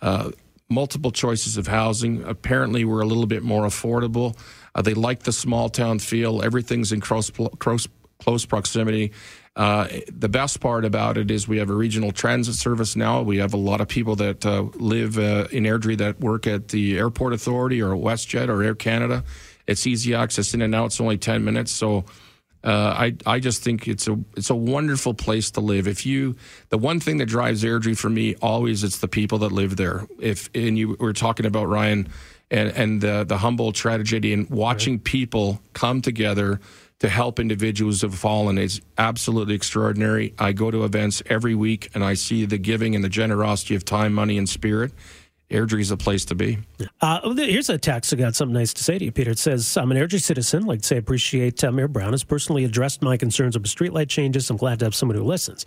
uh, 0.02 0.32
multiple 0.70 1.12
choices 1.12 1.58
of 1.58 1.68
housing. 1.68 2.24
Apparently, 2.24 2.86
we're 2.86 3.02
a 3.02 3.06
little 3.06 3.26
bit 3.26 3.44
more 3.44 3.66
affordable. 3.66 4.38
Uh, 4.74 4.82
they 4.82 4.94
like 4.94 5.24
the 5.24 5.34
small 5.34 5.68
town 5.68 6.00
feel. 6.00 6.42
Everything's 6.42 6.94
in 6.94 7.02
close, 7.02 7.30
close, 7.60 7.88
close 8.20 8.46
proximity. 8.46 9.12
Uh, 9.56 9.88
the 10.12 10.30
best 10.30 10.60
part 10.60 10.84
about 10.84 11.18
it 11.18 11.30
is 11.30 11.48
we 11.48 11.60
have 11.60 11.70
a 11.70 11.76
regional 11.76 12.12
transit 12.12 12.56
service 12.56 12.96
now. 12.96 13.22
We 13.22 13.38
have 13.38 13.54
a 13.54 13.58
lot 13.58 13.82
of 13.82 13.88
people 13.88 14.16
that 14.16 14.46
uh, 14.46 14.64
live 14.74 15.20
uh, 15.20 15.48
in 15.52 15.66
Airdrie 15.66 15.98
that 16.00 16.20
work 16.20 16.48
at 16.48 16.70
the 16.70 16.98
Airport 16.98 17.34
Authority 17.34 17.82
or 17.82 17.96
WestJet 17.96 18.50
or 18.50 18.64
Air 18.64 18.74
Canada. 18.74 19.24
It's 19.68 19.86
easy 19.86 20.16
access 20.16 20.54
in 20.54 20.62
and 20.62 20.74
out. 20.74 20.88
It's 20.88 21.00
only 21.00 21.18
ten 21.18 21.46
minutes. 21.46 21.72
So 21.72 22.06
uh, 22.64 22.96
I 22.98 23.16
I 23.26 23.40
just 23.40 23.62
think 23.62 23.88
it's 23.88 24.08
a 24.08 24.18
it's 24.36 24.50
a 24.50 24.56
wonderful 24.56 25.14
place 25.14 25.52
to 25.52 25.62
live. 25.62 25.88
If 25.88 26.06
you 26.06 26.36
the 26.70 26.78
one 26.78 27.00
thing 27.00 27.18
that 27.18 27.28
drives 27.28 27.64
Airdrie 27.64 27.98
for 27.98 28.10
me 28.10 28.36
always 28.42 28.84
it's 28.84 29.00
the 29.00 29.08
people 29.08 29.38
that 29.40 29.52
live 29.52 29.76
there. 29.76 30.08
If 30.20 30.50
and 30.56 30.78
you 30.78 30.96
were 31.00 31.14
talking 31.14 31.46
about 31.46 31.68
Ryan 31.68 32.10
and 32.50 32.70
and 32.70 33.02
the 33.02 33.24
the 33.24 33.38
Humboldt 33.38 33.76
tragedy 33.76 34.34
and 34.34 34.50
watching 34.50 34.94
right. 34.96 35.04
people 35.04 35.62
come 35.74 36.02
together 36.02 36.60
to 37.04 37.10
help 37.10 37.38
individuals 37.38 38.00
who 38.00 38.08
have 38.08 38.18
fallen 38.18 38.58
is 38.58 38.80
absolutely 38.98 39.54
extraordinary. 39.54 40.34
I 40.40 40.54
go 40.54 40.72
to 40.72 40.86
events 40.86 41.22
every 41.26 41.54
week 41.54 41.90
and 41.94 42.02
I 42.02 42.14
see 42.14 42.46
the 42.46 42.58
giving 42.58 42.96
and 42.96 43.04
the 43.04 43.10
generosity 43.10 43.76
of 43.76 43.84
time, 43.84 44.14
money, 44.14 44.38
and 44.38 44.48
spirit. 44.48 44.94
Airdrie 45.52 45.82
is 45.82 45.92
a 45.92 45.98
place 45.98 46.24
to 46.24 46.36
be. 46.36 46.60
Uh, 47.02 47.34
here's 47.34 47.70
a 47.70 47.78
text. 47.78 48.14
I 48.14 48.16
got 48.16 48.36
something 48.36 48.54
nice 48.54 48.74
to 48.76 48.84
say 48.86 48.98
to 48.98 49.04
you, 49.04 49.12
Peter. 49.12 49.32
It 49.32 49.38
says, 49.38 49.76
I'm 49.76 49.92
an 49.92 49.98
Airdrie 49.98 50.22
citizen. 50.22 50.64
like 50.64 50.80
to 50.80 50.88
say, 50.88 50.96
appreciate 50.96 51.62
uh, 51.62 51.74
Mayor 51.74 51.90
Brown 51.90 52.14
has 52.14 52.24
personally 52.24 52.64
addressed 52.64 53.02
my 53.02 53.18
concerns 53.18 53.58
over 53.58 53.68
streetlight 53.68 54.08
changes. 54.08 54.50
I'm 54.50 54.56
glad 54.56 54.80
to 54.80 54.86
have 54.86 54.96
someone 54.96 55.18
who 55.18 55.26
listens. 55.26 55.66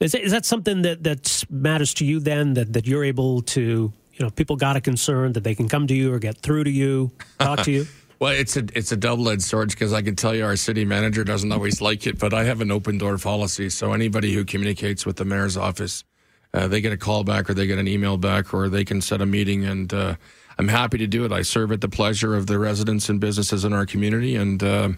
Is, 0.00 0.14
is 0.14 0.32
that 0.32 0.46
something 0.46 0.80
that, 0.82 1.02
that 1.02 1.44
matters 1.50 1.92
to 1.94 2.06
you 2.06 2.18
then, 2.18 2.54
that, 2.54 2.72
that 2.72 2.86
you're 2.86 3.04
able 3.04 3.42
to, 3.42 3.92
you 4.14 4.24
know, 4.24 4.30
people 4.30 4.56
got 4.56 4.76
a 4.76 4.80
concern 4.80 5.34
that 5.34 5.44
they 5.44 5.54
can 5.54 5.68
come 5.68 5.86
to 5.86 5.94
you 5.94 6.14
or 6.14 6.18
get 6.18 6.38
through 6.38 6.64
to 6.64 6.70
you, 6.70 7.12
talk 7.38 7.60
to 7.64 7.70
you? 7.70 7.86
Well, 8.20 8.32
it's 8.32 8.56
a 8.56 8.64
it's 8.74 8.90
a 8.90 8.96
double 8.96 9.28
edged 9.28 9.42
sword 9.42 9.70
because 9.70 9.92
I 9.92 10.02
can 10.02 10.16
tell 10.16 10.34
you 10.34 10.44
our 10.44 10.56
city 10.56 10.84
manager 10.84 11.22
doesn't 11.22 11.52
always 11.52 11.80
like 11.88 12.06
it, 12.06 12.18
but 12.18 12.34
I 12.34 12.44
have 12.44 12.60
an 12.60 12.70
open 12.70 12.98
door 12.98 13.16
policy. 13.18 13.70
So 13.70 13.92
anybody 13.92 14.34
who 14.34 14.44
communicates 14.44 15.06
with 15.06 15.16
the 15.16 15.24
mayor's 15.24 15.56
office, 15.56 16.04
uh, 16.52 16.66
they 16.66 16.80
get 16.80 16.92
a 16.92 16.96
call 16.96 17.22
back 17.22 17.48
or 17.48 17.54
they 17.54 17.66
get 17.66 17.78
an 17.78 17.86
email 17.86 18.16
back 18.16 18.52
or 18.52 18.68
they 18.68 18.84
can 18.84 19.00
set 19.00 19.20
a 19.20 19.26
meeting, 19.26 19.64
and 19.64 19.92
uh, 19.94 20.16
I'm 20.58 20.68
happy 20.68 20.98
to 20.98 21.06
do 21.06 21.24
it. 21.24 21.32
I 21.32 21.42
serve 21.42 21.70
at 21.70 21.80
the 21.80 21.88
pleasure 21.88 22.34
of 22.34 22.48
the 22.48 22.58
residents 22.58 23.08
and 23.08 23.20
businesses 23.20 23.64
in 23.64 23.72
our 23.72 23.86
community, 23.86 24.34
and 24.34 24.62
uh, 24.62 24.88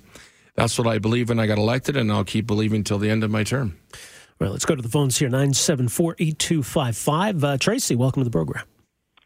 that's 0.54 0.78
what 0.78 0.86
I 0.86 0.98
believe 0.98 1.28
when 1.28 1.38
I 1.38 1.46
got 1.46 1.58
elected, 1.58 1.96
and 1.96 2.10
I'll 2.10 2.24
keep 2.24 2.46
believing 2.46 2.84
till 2.84 2.98
the 2.98 3.10
end 3.10 3.22
of 3.22 3.30
my 3.30 3.44
term. 3.44 3.78
Well, 4.38 4.52
let's 4.52 4.64
go 4.64 4.74
to 4.74 4.80
the 4.80 4.88
phones 4.88 5.18
here 5.18 5.28
974 5.28 6.16
8255. 6.18 7.44
Uh, 7.44 7.58
Tracy, 7.58 7.94
welcome 7.94 8.22
to 8.22 8.24
the 8.24 8.30
program. 8.30 8.64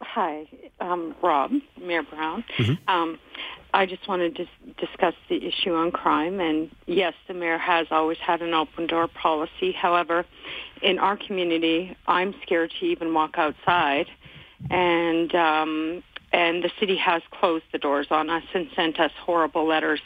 Hi, 0.03 0.49
um, 0.81 1.15
Rob, 1.23 1.53
Mayor 1.81 2.03
Brown. 2.03 2.45
Mm-hmm. 2.59 2.91
Um, 2.91 3.19
I 3.75 3.87
just 3.87 4.07
wanted 4.07 4.37
to 4.37 4.47
discuss 4.79 5.15
the 5.29 5.45
issue 5.45 5.75
on 5.75 5.91
crime. 5.91 6.39
And 6.39 6.71
yes, 6.87 7.13
the 7.27 7.35
mayor 7.35 7.59
has 7.59 7.89
always 7.91 8.19
had 8.19 8.41
an 8.41 8.55
open 8.55 8.87
door 8.87 9.09
policy. 9.09 9.73
However, 9.73 10.25
in 10.81 11.01
our 11.01 11.17
community, 11.17 11.97
I'm 12.07 12.37
scared 12.43 12.73
to 12.79 12.87
even 12.87 13.13
walk 13.13 13.35
outside. 13.37 14.07
And, 14.71 15.35
um, 15.35 16.05
and 16.33 16.63
the 16.63 16.71
city 16.79 16.97
has 16.99 17.23
closed 17.33 17.65
the 17.73 17.79
doors 17.79 18.07
on 18.11 18.31
us 18.31 18.45
and 18.55 18.69
sent 18.77 19.01
us 19.01 19.11
horrible 19.21 19.67
letters 19.67 20.01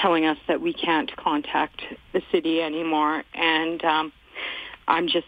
telling 0.00 0.24
us 0.24 0.38
that 0.46 0.60
we 0.60 0.72
can't 0.72 1.14
contact 1.16 1.82
the 2.12 2.22
city 2.30 2.62
anymore. 2.62 3.24
And 3.34 3.84
um, 3.84 4.12
I'm 4.86 5.08
just 5.08 5.26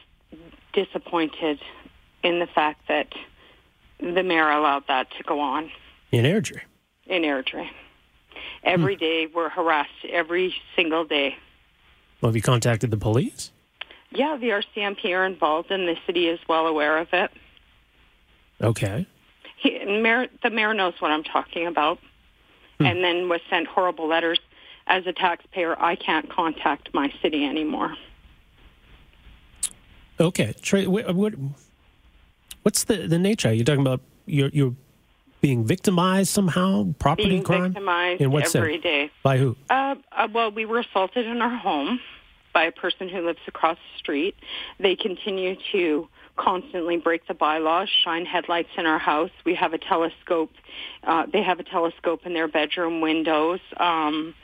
disappointed 0.72 1.58
in 2.22 2.38
the 2.38 2.46
fact 2.46 2.86
that 2.86 3.08
the 3.98 4.22
mayor 4.22 4.50
allowed 4.50 4.84
that 4.86 5.08
to 5.18 5.24
go 5.24 5.40
on. 5.40 5.68
In 6.12 6.24
Airdrie? 6.24 6.60
In 7.06 7.22
Airdrie. 7.22 7.68
Every 8.64 8.94
hmm. 8.94 9.00
day 9.00 9.28
we're 9.32 9.48
harassed 9.48 9.90
every 10.08 10.54
single 10.76 11.04
day. 11.04 11.36
Well, 12.20 12.28
have 12.30 12.36
you 12.36 12.42
contacted 12.42 12.90
the 12.90 12.96
police? 12.96 13.50
Yeah, 14.10 14.36
the 14.36 14.48
RCMP 14.48 15.16
are 15.16 15.24
involved, 15.24 15.70
and 15.70 15.88
the 15.88 15.96
city 16.06 16.28
is 16.28 16.38
well 16.48 16.66
aware 16.66 16.98
of 16.98 17.08
it. 17.12 17.30
Okay. 18.60 19.06
He, 19.56 19.84
mayor, 19.84 20.28
the 20.42 20.50
mayor 20.50 20.74
knows 20.74 20.94
what 21.00 21.10
I'm 21.10 21.24
talking 21.24 21.66
about, 21.66 21.98
hmm. 22.78 22.86
and 22.86 23.02
then 23.02 23.28
was 23.28 23.40
sent 23.50 23.66
horrible 23.66 24.08
letters. 24.08 24.38
As 24.86 25.06
a 25.06 25.12
taxpayer, 25.12 25.80
I 25.80 25.94
can't 25.94 26.28
contact 26.28 26.92
my 26.92 27.12
city 27.22 27.44
anymore. 27.44 27.96
Okay, 30.18 30.54
Trey, 30.60 30.86
what, 30.86 31.14
what, 31.14 31.34
what's 32.62 32.84
the 32.84 33.06
the 33.06 33.18
nature? 33.18 33.52
You're 33.52 33.64
talking 33.64 33.80
about 33.80 34.00
you're 34.26 34.50
you're 34.52 34.74
being 35.42 35.66
victimized 35.66 36.30
somehow, 36.30 36.94
property 36.98 37.28
being 37.28 37.42
crime? 37.42 37.64
victimized 37.64 38.22
in 38.22 38.30
what 38.30 38.44
every 38.54 38.74
sense? 38.74 38.82
day. 38.82 39.10
By 39.22 39.36
who? 39.36 39.56
Uh, 39.68 39.96
uh, 40.12 40.28
well, 40.32 40.50
we 40.50 40.64
were 40.64 40.78
assaulted 40.78 41.26
in 41.26 41.42
our 41.42 41.54
home 41.54 42.00
by 42.54 42.64
a 42.64 42.72
person 42.72 43.08
who 43.08 43.26
lives 43.26 43.40
across 43.46 43.76
the 43.76 43.98
street. 43.98 44.36
They 44.78 44.96
continue 44.96 45.56
to 45.72 46.08
constantly 46.36 46.96
break 46.96 47.26
the 47.26 47.34
bylaws, 47.34 47.88
shine 48.04 48.24
headlights 48.24 48.70
in 48.78 48.86
our 48.86 48.98
house. 48.98 49.30
We 49.44 49.54
have 49.56 49.74
a 49.74 49.78
telescope. 49.78 50.50
Uh, 51.02 51.26
they 51.30 51.42
have 51.42 51.60
a 51.60 51.64
telescope 51.64 52.20
in 52.24 52.32
their 52.32 52.48
bedroom 52.48 53.00
windows. 53.00 53.60
Um, 53.76 54.34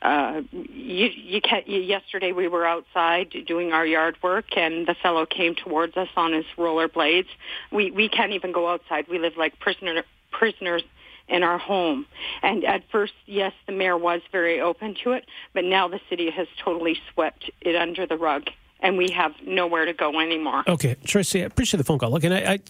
uh, 0.00 0.42
you, 0.52 1.08
you 1.14 1.40
can, 1.40 1.62
you, 1.66 1.80
yesterday 1.80 2.30
we 2.32 2.46
were 2.46 2.64
outside 2.64 3.34
doing 3.46 3.72
our 3.72 3.84
yard 3.84 4.16
work 4.22 4.56
and 4.56 4.86
the 4.86 4.94
fellow 5.02 5.26
came 5.26 5.56
towards 5.56 5.96
us 5.96 6.08
on 6.16 6.32
his 6.32 6.44
rollerblades. 6.56 7.26
We, 7.72 7.90
we 7.90 8.08
can't 8.08 8.32
even 8.32 8.52
go 8.52 8.68
outside. 8.68 9.06
We 9.08 9.18
live 9.18 9.36
like 9.36 9.58
prisoner, 9.58 10.04
prisoners 10.30 10.82
in 11.28 11.42
our 11.42 11.58
home. 11.58 12.06
And 12.42 12.64
at 12.64 12.82
first, 12.90 13.12
yes, 13.26 13.52
the 13.66 13.72
mayor 13.72 13.96
was 13.96 14.20
very 14.32 14.60
open 14.60 14.96
to 15.04 15.12
it, 15.12 15.26
but 15.52 15.64
now 15.64 15.88
the 15.88 16.00
city 16.08 16.30
has 16.30 16.48
totally 16.64 16.98
swept 17.12 17.50
it 17.60 17.76
under 17.76 18.06
the 18.06 18.16
rug. 18.16 18.48
And 18.80 18.96
we 18.96 19.10
have 19.10 19.32
nowhere 19.44 19.86
to 19.86 19.92
go 19.92 20.20
anymore. 20.20 20.62
Okay, 20.68 20.94
Tracy, 21.04 21.42
I 21.42 21.46
appreciate 21.46 21.78
the 21.78 21.84
phone 21.84 21.98
call. 21.98 22.12
Look, 22.12 22.22
and 22.22 22.32
I, 22.32 22.38
I, 22.38 22.60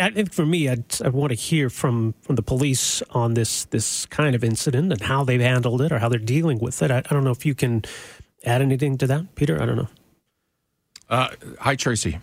I 0.00 0.10
think 0.10 0.32
for 0.32 0.46
me, 0.46 0.70
I'd, 0.70 0.84
I 1.04 1.10
want 1.10 1.32
to 1.32 1.34
hear 1.34 1.68
from, 1.68 2.14
from 2.22 2.36
the 2.36 2.42
police 2.42 3.02
on 3.10 3.34
this 3.34 3.66
this 3.66 4.06
kind 4.06 4.34
of 4.34 4.42
incident 4.42 4.90
and 4.90 5.02
how 5.02 5.22
they've 5.22 5.38
handled 5.38 5.82
it 5.82 5.92
or 5.92 5.98
how 5.98 6.08
they're 6.08 6.18
dealing 6.18 6.60
with 6.60 6.82
it. 6.82 6.90
I, 6.90 6.98
I 6.98 7.12
don't 7.12 7.24
know 7.24 7.30
if 7.30 7.44
you 7.44 7.54
can 7.54 7.84
add 8.46 8.62
anything 8.62 8.96
to 8.96 9.06
that, 9.06 9.34
Peter. 9.34 9.60
I 9.60 9.66
don't 9.66 9.76
know. 9.76 9.88
Uh, 11.10 11.28
hi, 11.60 11.76
Tracy. 11.76 12.18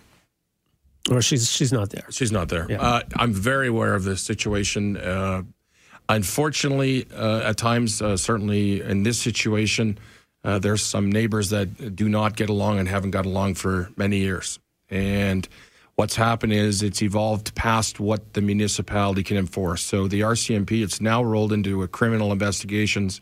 Or 1.09 1.21
she's 1.21 1.49
she's 1.49 1.73
not 1.73 1.89
there. 1.89 2.05
She's 2.11 2.31
not 2.31 2.49
there. 2.49 2.67
Yeah. 2.69 2.81
Uh, 2.81 3.01
I'm 3.15 3.33
very 3.33 3.67
aware 3.67 3.95
of 3.95 4.03
this 4.03 4.21
situation. 4.21 4.97
Uh, 4.97 5.43
unfortunately, 6.09 7.07
uh, 7.15 7.39
at 7.39 7.57
times, 7.57 8.01
uh, 8.01 8.17
certainly 8.17 8.81
in 8.81 9.03
this 9.03 9.19
situation, 9.19 9.97
uh, 10.43 10.59
there's 10.59 10.85
some 10.85 11.11
neighbors 11.11 11.49
that 11.49 11.95
do 11.95 12.07
not 12.07 12.35
get 12.35 12.49
along 12.49 12.79
and 12.79 12.87
haven't 12.87 13.11
got 13.11 13.25
along 13.25 13.55
for 13.55 13.89
many 13.95 14.17
years. 14.17 14.59
And 14.89 15.47
what's 15.95 16.15
happened 16.15 16.53
is 16.53 16.83
it's 16.83 17.01
evolved 17.01 17.55
past 17.55 17.99
what 17.99 18.33
the 18.33 18.41
municipality 18.41 19.23
can 19.23 19.37
enforce. 19.37 19.83
So 19.83 20.07
the 20.07 20.21
RCMP, 20.21 20.83
it's 20.83 21.01
now 21.01 21.23
rolled 21.23 21.53
into 21.53 21.81
a 21.83 21.87
criminal 21.87 22.31
investigations 22.31 23.21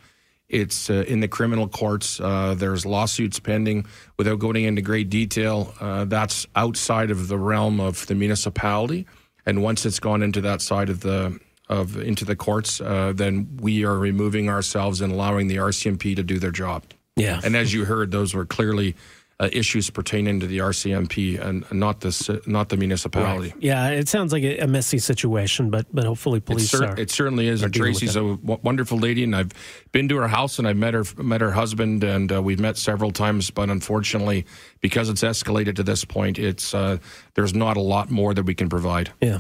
it's 0.50 0.90
uh, 0.90 1.06
in 1.08 1.20
the 1.20 1.28
criminal 1.28 1.68
courts. 1.68 2.20
Uh, 2.20 2.56
there's 2.56 2.86
lawsuits 2.86 3.40
pending. 3.40 3.86
Without 4.18 4.40
going 4.40 4.64
into 4.64 4.82
great 4.82 5.10
detail, 5.10 5.74
uh, 5.80 6.06
that's 6.06 6.48
outside 6.56 7.12
of 7.12 7.28
the 7.28 7.38
realm 7.38 7.80
of 7.80 8.06
the 8.08 8.16
municipality. 8.16 9.06
And 9.46 9.64
once 9.64 9.86
it's 9.86 10.00
gone 10.00 10.22
into 10.24 10.42
that 10.42 10.62
side 10.62 10.90
of 10.90 11.02
the 11.02 11.40
of 11.70 11.98
into 11.98 12.26
the 12.26 12.36
courts, 12.36 12.82
uh, 12.82 13.14
then 13.16 13.58
we 13.62 13.86
are 13.86 13.98
removing 13.98 14.50
ourselves 14.50 15.02
and 15.02 15.14
allowing 15.14 15.48
the 15.48 15.58
RCMP 15.58 16.16
to 16.16 16.24
do 16.24 16.40
their 16.40 16.52
job. 16.52 16.84
Yeah. 17.16 17.40
And 17.44 17.56
as 17.56 17.74
you 17.74 17.86
heard, 17.86 18.12
those 18.12 18.34
were 18.34 18.46
clearly 18.46 18.96
uh, 19.40 19.48
issues 19.54 19.90
pertaining 19.90 20.40
to 20.42 20.48
the 20.48 20.58
RCMP 20.58 21.40
and 21.40 21.66
not 21.72 22.02
the 22.02 22.42
not 22.46 22.70
the 22.70 22.76
municipality. 22.76 23.52
Right. 23.54 23.64
Yeah, 23.64 23.90
it 23.90 24.10
sounds 24.10 24.34
like 24.34 24.44
a, 24.44 24.68
messy 24.68 25.00
situation, 25.00 25.70
but 25.70 25.86
but 25.94 26.04
hopefully 26.04 26.42
police 26.42 26.74
it, 26.74 26.78
cer- 26.78 26.86
are. 26.86 27.00
It 27.00 27.10
certainly 27.10 27.48
is. 27.48 27.64
And 27.64 27.74
Tracy's 27.74 28.16
a 28.18 28.20
w- 28.20 28.60
wonderful 28.62 28.98
lady, 28.98 29.24
and 29.24 29.36
I've 29.36 29.52
been 29.92 30.10
to 30.10 30.18
her 30.18 30.28
house 30.28 30.60
and 30.60 30.68
I've 30.68 30.78
met 30.78 30.94
her 30.94 31.06
met 31.18 31.40
her 31.40 31.52
husband, 31.52 32.04
and 32.04 32.32
uh, 32.32 32.42
we've 32.44 32.60
met 32.60 32.78
several 32.78 33.12
times. 33.12 33.50
But 33.50 33.70
unfortunately, 33.70 34.46
because 34.82 35.10
it's 35.10 35.24
escalated 35.24 35.76
to 35.78 35.84
this 35.84 36.04
point, 36.04 36.38
it's 36.38 36.74
uh, 36.74 36.98
there's 37.36 37.54
not 37.54 37.78
a 37.78 37.82
lot 37.82 38.12
more 38.12 38.34
that 38.34 38.44
we 38.44 38.56
can 38.56 38.68
provide. 38.68 39.12
Yeah. 39.22 39.40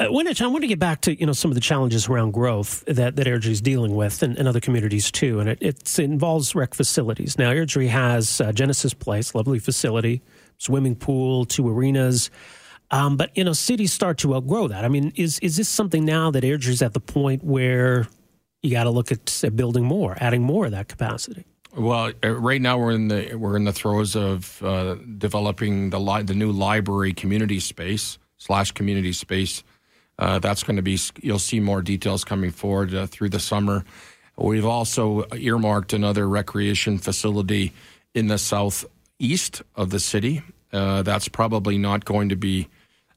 Uh, 0.00 0.04
I 0.04 0.08
want 0.08 0.62
to 0.62 0.66
get 0.66 0.78
back 0.78 1.02
to 1.02 1.18
you 1.18 1.26
know 1.26 1.32
some 1.32 1.50
of 1.50 1.54
the 1.54 1.60
challenges 1.60 2.08
around 2.08 2.32
growth 2.32 2.84
that 2.86 3.16
that 3.16 3.26
Airdrie 3.26 3.50
is 3.50 3.60
dealing 3.60 3.94
with, 3.94 4.22
and, 4.22 4.36
and, 4.38 4.48
other 4.48 4.60
communities 4.60 5.10
too, 5.10 5.40
and 5.40 5.48
it, 5.48 5.58
it 5.60 5.98
involves 5.98 6.54
rec 6.54 6.74
facilities. 6.74 7.38
Now, 7.38 7.50
Airdrie 7.50 7.88
has 7.88 8.40
uh, 8.40 8.52
Genesis 8.52 8.94
Place, 8.94 9.34
lovely 9.34 9.58
facility, 9.58 10.22
swimming 10.58 10.96
pool, 10.96 11.44
two 11.44 11.68
arenas. 11.68 12.30
Um, 12.90 13.16
but 13.16 13.36
you 13.36 13.44
know, 13.44 13.52
cities 13.52 13.92
start 13.92 14.18
to 14.18 14.34
outgrow 14.34 14.68
that. 14.68 14.84
I 14.84 14.88
mean, 14.88 15.12
is 15.16 15.38
is 15.40 15.56
this 15.56 15.68
something 15.68 16.04
now 16.04 16.30
that 16.30 16.44
Airdrie's 16.44 16.82
at 16.82 16.94
the 16.94 17.00
point 17.00 17.44
where 17.44 18.08
you 18.62 18.70
got 18.70 18.84
to 18.84 18.90
look 18.90 19.12
at 19.12 19.42
building 19.54 19.84
more, 19.84 20.16
adding 20.20 20.42
more 20.42 20.64
of 20.64 20.72
that 20.72 20.88
capacity? 20.88 21.44
Well, 21.76 22.12
uh, 22.24 22.30
right 22.30 22.60
now 22.60 22.78
we're 22.78 22.92
in 22.92 23.08
the 23.08 23.34
we're 23.34 23.56
in 23.56 23.64
the 23.64 23.72
throes 23.72 24.16
of 24.16 24.62
uh, 24.62 24.96
developing 25.18 25.90
the 25.90 26.00
li- 26.00 26.22
the 26.22 26.34
new 26.34 26.50
library 26.50 27.12
community 27.12 27.60
space 27.60 28.18
slash 28.38 28.72
community 28.72 29.12
space. 29.12 29.62
Uh, 30.20 30.38
that's 30.38 30.62
going 30.62 30.76
to 30.76 30.82
be 30.82 30.98
you'll 31.22 31.38
see 31.38 31.60
more 31.60 31.80
details 31.80 32.24
coming 32.24 32.50
forward 32.50 32.94
uh, 32.94 33.06
through 33.06 33.30
the 33.30 33.40
summer. 33.40 33.84
We've 34.36 34.66
also 34.66 35.26
earmarked 35.34 35.94
another 35.94 36.28
recreation 36.28 36.98
facility 36.98 37.72
in 38.14 38.26
the 38.26 38.38
southeast 38.38 39.62
of 39.74 39.90
the 39.90 40.00
city. 40.00 40.42
Uh, 40.72 41.02
that's 41.02 41.28
probably 41.28 41.78
not 41.78 42.04
going 42.04 42.28
to 42.28 42.36
be 42.36 42.68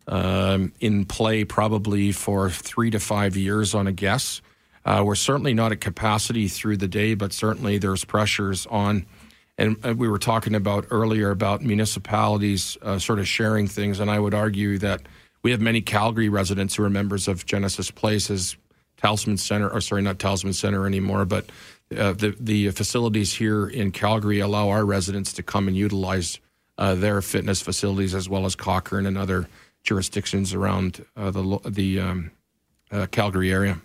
um, 0.07 0.73
in 0.79 1.05
play 1.05 1.43
probably 1.43 2.11
for 2.13 2.49
three 2.49 2.89
to 2.91 2.99
five 2.99 3.35
years 3.35 3.75
on 3.75 3.87
a 3.87 3.91
guess. 3.91 4.41
Uh, 4.85 5.03
we're 5.05 5.15
certainly 5.15 5.53
not 5.53 5.71
at 5.71 5.81
capacity 5.81 6.47
through 6.47 6.77
the 6.77 6.87
day, 6.87 7.15
but 7.15 7.31
certainly 7.31 7.77
there's 7.77 8.03
pressures 8.03 8.65
on. 8.67 9.05
And 9.57 9.81
we 9.97 10.07
were 10.09 10.19
talking 10.19 10.55
about 10.55 10.87
earlier 10.89 11.29
about 11.29 11.61
municipalities 11.61 12.77
uh, 12.81 12.97
sort 12.97 13.19
of 13.19 13.27
sharing 13.27 13.67
things, 13.67 13.99
and 13.99 14.09
I 14.09 14.19
would 14.19 14.33
argue 14.33 14.77
that 14.79 15.03
we 15.43 15.51
have 15.51 15.61
many 15.61 15.81
Calgary 15.81 16.29
residents 16.29 16.75
who 16.75 16.83
are 16.83 16.89
members 16.89 17.27
of 17.27 17.45
Genesis 17.45 17.91
Places, 17.91 18.57
Talisman 18.97 19.37
Center, 19.37 19.69
or 19.69 19.81
sorry, 19.81 20.01
not 20.01 20.17
Talisman 20.17 20.53
Center 20.53 20.87
anymore, 20.87 21.25
but 21.25 21.49
uh, 21.95 22.13
the 22.13 22.35
the 22.39 22.71
facilities 22.71 23.33
here 23.33 23.67
in 23.67 23.91
Calgary 23.91 24.39
allow 24.39 24.69
our 24.69 24.85
residents 24.85 25.33
to 25.33 25.43
come 25.43 25.67
and 25.67 25.75
utilize 25.75 26.39
uh, 26.77 26.95
their 26.95 27.21
fitness 27.21 27.61
facilities 27.61 28.15
as 28.15 28.27
well 28.27 28.45
as 28.45 28.55
Cochrane 28.55 29.05
and 29.05 29.17
other 29.17 29.47
jurisdictions 29.83 30.53
around 30.53 31.05
uh, 31.17 31.29
the 31.29 31.59
the 31.65 31.99
um, 31.99 32.31
uh, 32.91 33.05
Calgary 33.11 33.51
area. 33.51 33.79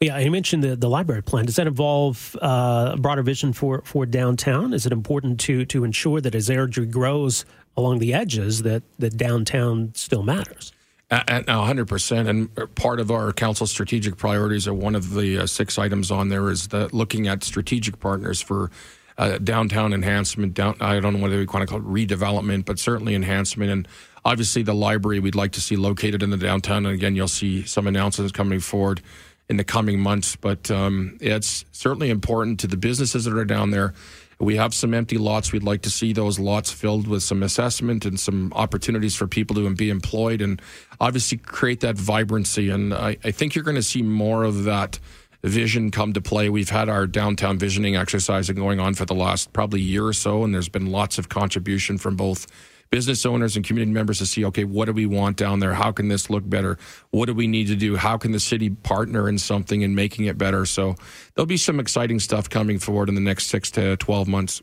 Yeah, 0.00 0.18
you 0.18 0.32
mentioned 0.32 0.64
the, 0.64 0.74
the 0.74 0.88
library 0.88 1.22
plan. 1.22 1.46
Does 1.46 1.56
that 1.56 1.68
involve 1.68 2.36
uh, 2.42 2.92
a 2.94 2.96
broader 2.96 3.22
vision 3.22 3.52
for, 3.52 3.82
for 3.84 4.04
downtown? 4.04 4.74
Is 4.74 4.84
it 4.84 4.92
important 4.92 5.38
to 5.40 5.64
to 5.66 5.84
ensure 5.84 6.20
that 6.20 6.34
as 6.34 6.48
Airdrie 6.48 6.90
grows 6.90 7.44
along 7.76 8.00
the 8.00 8.12
edges, 8.12 8.62
that 8.62 8.82
that 8.98 9.16
downtown 9.16 9.92
still 9.94 10.22
matters? 10.22 10.72
At, 11.10 11.46
100%. 11.46 12.28
And 12.28 12.74
part 12.76 13.00
of 13.00 13.10
our 13.10 13.32
council 13.32 13.66
strategic 13.66 14.16
priorities 14.16 14.68
are 14.68 14.74
one 14.74 14.94
of 14.94 15.14
the 15.14 15.38
uh, 15.38 15.46
six 15.46 15.76
items 15.76 16.10
on 16.12 16.28
there 16.28 16.50
is 16.50 16.68
that 16.68 16.94
looking 16.94 17.26
at 17.26 17.42
strategic 17.42 17.98
partners 17.98 18.40
for 18.40 18.70
uh, 19.18 19.38
downtown 19.38 19.92
enhancement. 19.92 20.54
Down, 20.54 20.76
I 20.80 21.00
don't 21.00 21.14
know 21.14 21.22
whether 21.22 21.36
we 21.36 21.46
want 21.46 21.60
to 21.60 21.66
call 21.66 21.78
it 21.78 21.84
redevelopment, 21.84 22.64
but 22.64 22.78
certainly 22.78 23.14
enhancement. 23.14 23.70
And 23.70 23.88
obviously, 24.24 24.62
the 24.62 24.74
library 24.74 25.18
we'd 25.18 25.34
like 25.34 25.52
to 25.52 25.60
see 25.60 25.76
located 25.76 26.22
in 26.22 26.30
the 26.30 26.36
downtown. 26.36 26.86
And 26.86 26.94
again, 26.94 27.16
you'll 27.16 27.28
see 27.28 27.66
some 27.66 27.86
announcements 27.86 28.32
coming 28.32 28.60
forward 28.60 29.02
in 29.48 29.56
the 29.56 29.64
coming 29.64 29.98
months. 29.98 30.36
But 30.36 30.70
um, 30.70 31.18
it's 31.20 31.64
certainly 31.72 32.08
important 32.08 32.60
to 32.60 32.66
the 32.66 32.76
businesses 32.76 33.24
that 33.24 33.36
are 33.36 33.44
down 33.44 33.72
there 33.72 33.94
we 34.40 34.56
have 34.56 34.72
some 34.72 34.94
empty 34.94 35.18
lots. 35.18 35.52
We'd 35.52 35.62
like 35.62 35.82
to 35.82 35.90
see 35.90 36.14
those 36.14 36.38
lots 36.38 36.72
filled 36.72 37.06
with 37.06 37.22
some 37.22 37.42
assessment 37.42 38.06
and 38.06 38.18
some 38.18 38.52
opportunities 38.54 39.14
for 39.14 39.26
people 39.26 39.54
to 39.56 39.70
be 39.74 39.90
employed 39.90 40.40
and 40.40 40.60
obviously 40.98 41.38
create 41.38 41.80
that 41.80 41.96
vibrancy. 41.96 42.70
And 42.70 42.94
I, 42.94 43.18
I 43.22 43.32
think 43.32 43.54
you're 43.54 43.64
going 43.64 43.76
to 43.76 43.82
see 43.82 44.02
more 44.02 44.44
of 44.44 44.64
that 44.64 44.98
vision 45.42 45.90
come 45.90 46.14
to 46.14 46.22
play. 46.22 46.48
We've 46.48 46.70
had 46.70 46.88
our 46.88 47.06
downtown 47.06 47.58
visioning 47.58 47.96
exercise 47.96 48.50
going 48.50 48.80
on 48.80 48.94
for 48.94 49.04
the 49.04 49.14
last 49.14 49.52
probably 49.52 49.80
year 49.80 50.06
or 50.06 50.12
so, 50.12 50.42
and 50.42 50.54
there's 50.54 50.68
been 50.68 50.86
lots 50.86 51.18
of 51.18 51.28
contribution 51.28 51.98
from 51.98 52.16
both 52.16 52.46
business 52.90 53.24
owners 53.24 53.56
and 53.56 53.64
community 53.64 53.92
members 53.92 54.18
to 54.18 54.26
see, 54.26 54.44
okay, 54.46 54.64
what 54.64 54.86
do 54.86 54.92
we 54.92 55.06
want 55.06 55.36
down 55.36 55.60
there? 55.60 55.74
How 55.74 55.92
can 55.92 56.08
this 56.08 56.28
look 56.28 56.48
better? 56.48 56.78
What 57.10 57.26
do 57.26 57.34
we 57.34 57.46
need 57.46 57.68
to 57.68 57.76
do? 57.76 57.96
How 57.96 58.16
can 58.18 58.32
the 58.32 58.40
city 58.40 58.70
partner 58.70 59.28
in 59.28 59.38
something 59.38 59.84
and 59.84 59.94
making 59.94 60.26
it 60.26 60.36
better? 60.36 60.66
So 60.66 60.96
there'll 61.34 61.46
be 61.46 61.56
some 61.56 61.78
exciting 61.80 62.18
stuff 62.18 62.50
coming 62.50 62.78
forward 62.78 63.08
in 63.08 63.14
the 63.14 63.20
next 63.20 63.46
six 63.46 63.70
to 63.72 63.96
12 63.96 64.28
months. 64.28 64.62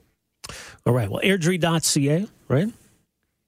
All 0.86 0.94
right. 0.94 1.10
Well, 1.10 1.22
airdrie.ca, 1.24 2.28
right? 2.48 2.68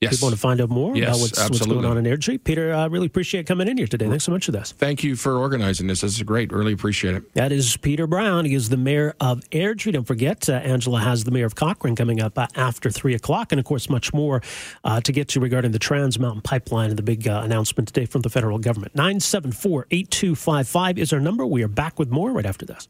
Yes. 0.01 0.13
People 0.15 0.27
want 0.27 0.35
to 0.35 0.39
find 0.39 0.61
out 0.61 0.69
more 0.69 0.95
yes, 0.95 1.09
about 1.09 1.19
what's, 1.19 1.49
what's, 1.49 1.65
going 1.65 1.83
on 1.83 1.97
in 1.97 2.05
Airdrie. 2.05 2.41
Peter, 2.41 2.73
I 2.73 2.83
uh, 2.83 2.87
really 2.87 3.07
appreciate 3.07 3.45
coming 3.45 3.67
in 3.67 3.75
here 3.75 3.85
today. 3.85 4.07
Thanks 4.07 4.23
so 4.23 4.31
much 4.31 4.45
for 4.45 4.53
this. 4.53 4.71
Thank 4.71 5.03
you 5.03 5.17
for 5.17 5.37
organizing 5.37 5.87
this. 5.87 5.99
This 5.99 6.15
is 6.15 6.23
great. 6.23 6.53
Really 6.53 6.71
appreciate 6.71 7.15
it. 7.15 7.33
That 7.33 7.51
is 7.51 7.75
Peter 7.75 8.07
Brown. 8.07 8.45
He 8.45 8.53
is 8.53 8.69
the 8.69 8.77
mayor 8.77 9.13
of 9.19 9.41
Airdrie. 9.49 9.91
Don't 9.91 10.05
forget, 10.05 10.47
uh, 10.47 10.53
Angela 10.53 11.01
has 11.01 11.25
the 11.25 11.31
mayor 11.31 11.45
of 11.45 11.55
Cochrane 11.55 11.97
coming 11.97 12.21
up 12.21 12.37
uh, 12.37 12.47
after 12.55 12.89
3 12.89 13.13
o'clock. 13.13 13.51
And, 13.51 13.59
of 13.59 13.65
course, 13.65 13.89
much 13.89 14.13
more 14.13 14.41
uh, 14.85 15.01
to 15.01 15.11
get 15.11 15.27
to 15.29 15.41
regarding 15.41 15.73
the 15.73 15.79
Trans 15.79 16.17
Mountain 16.17 16.43
Pipeline 16.43 16.91
and 16.91 16.97
the 16.97 17.03
big 17.03 17.27
uh, 17.27 17.41
announcement 17.43 17.89
today 17.89 18.05
from 18.05 18.21
the 18.21 18.29
federal 18.29 18.57
government. 18.57 18.95
974 18.95 19.87
8255 19.91 20.97
is 20.97 21.11
our 21.11 21.19
number. 21.19 21.45
We 21.45 21.61
are 21.61 21.67
back 21.67 21.99
with 21.99 22.09
more 22.09 22.31
right 22.31 22.45
after 22.45 22.65
this. 22.65 22.87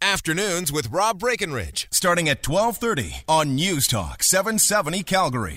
Afternoons 0.00 0.70
with 0.70 0.92
Rob 0.92 1.18
Breckenridge, 1.18 1.88
starting 1.90 2.28
at 2.28 2.46
1230 2.46 3.24
on 3.26 3.56
News 3.56 3.88
Talk 3.88 4.22
770 4.22 5.02
Calgary. 5.02 5.56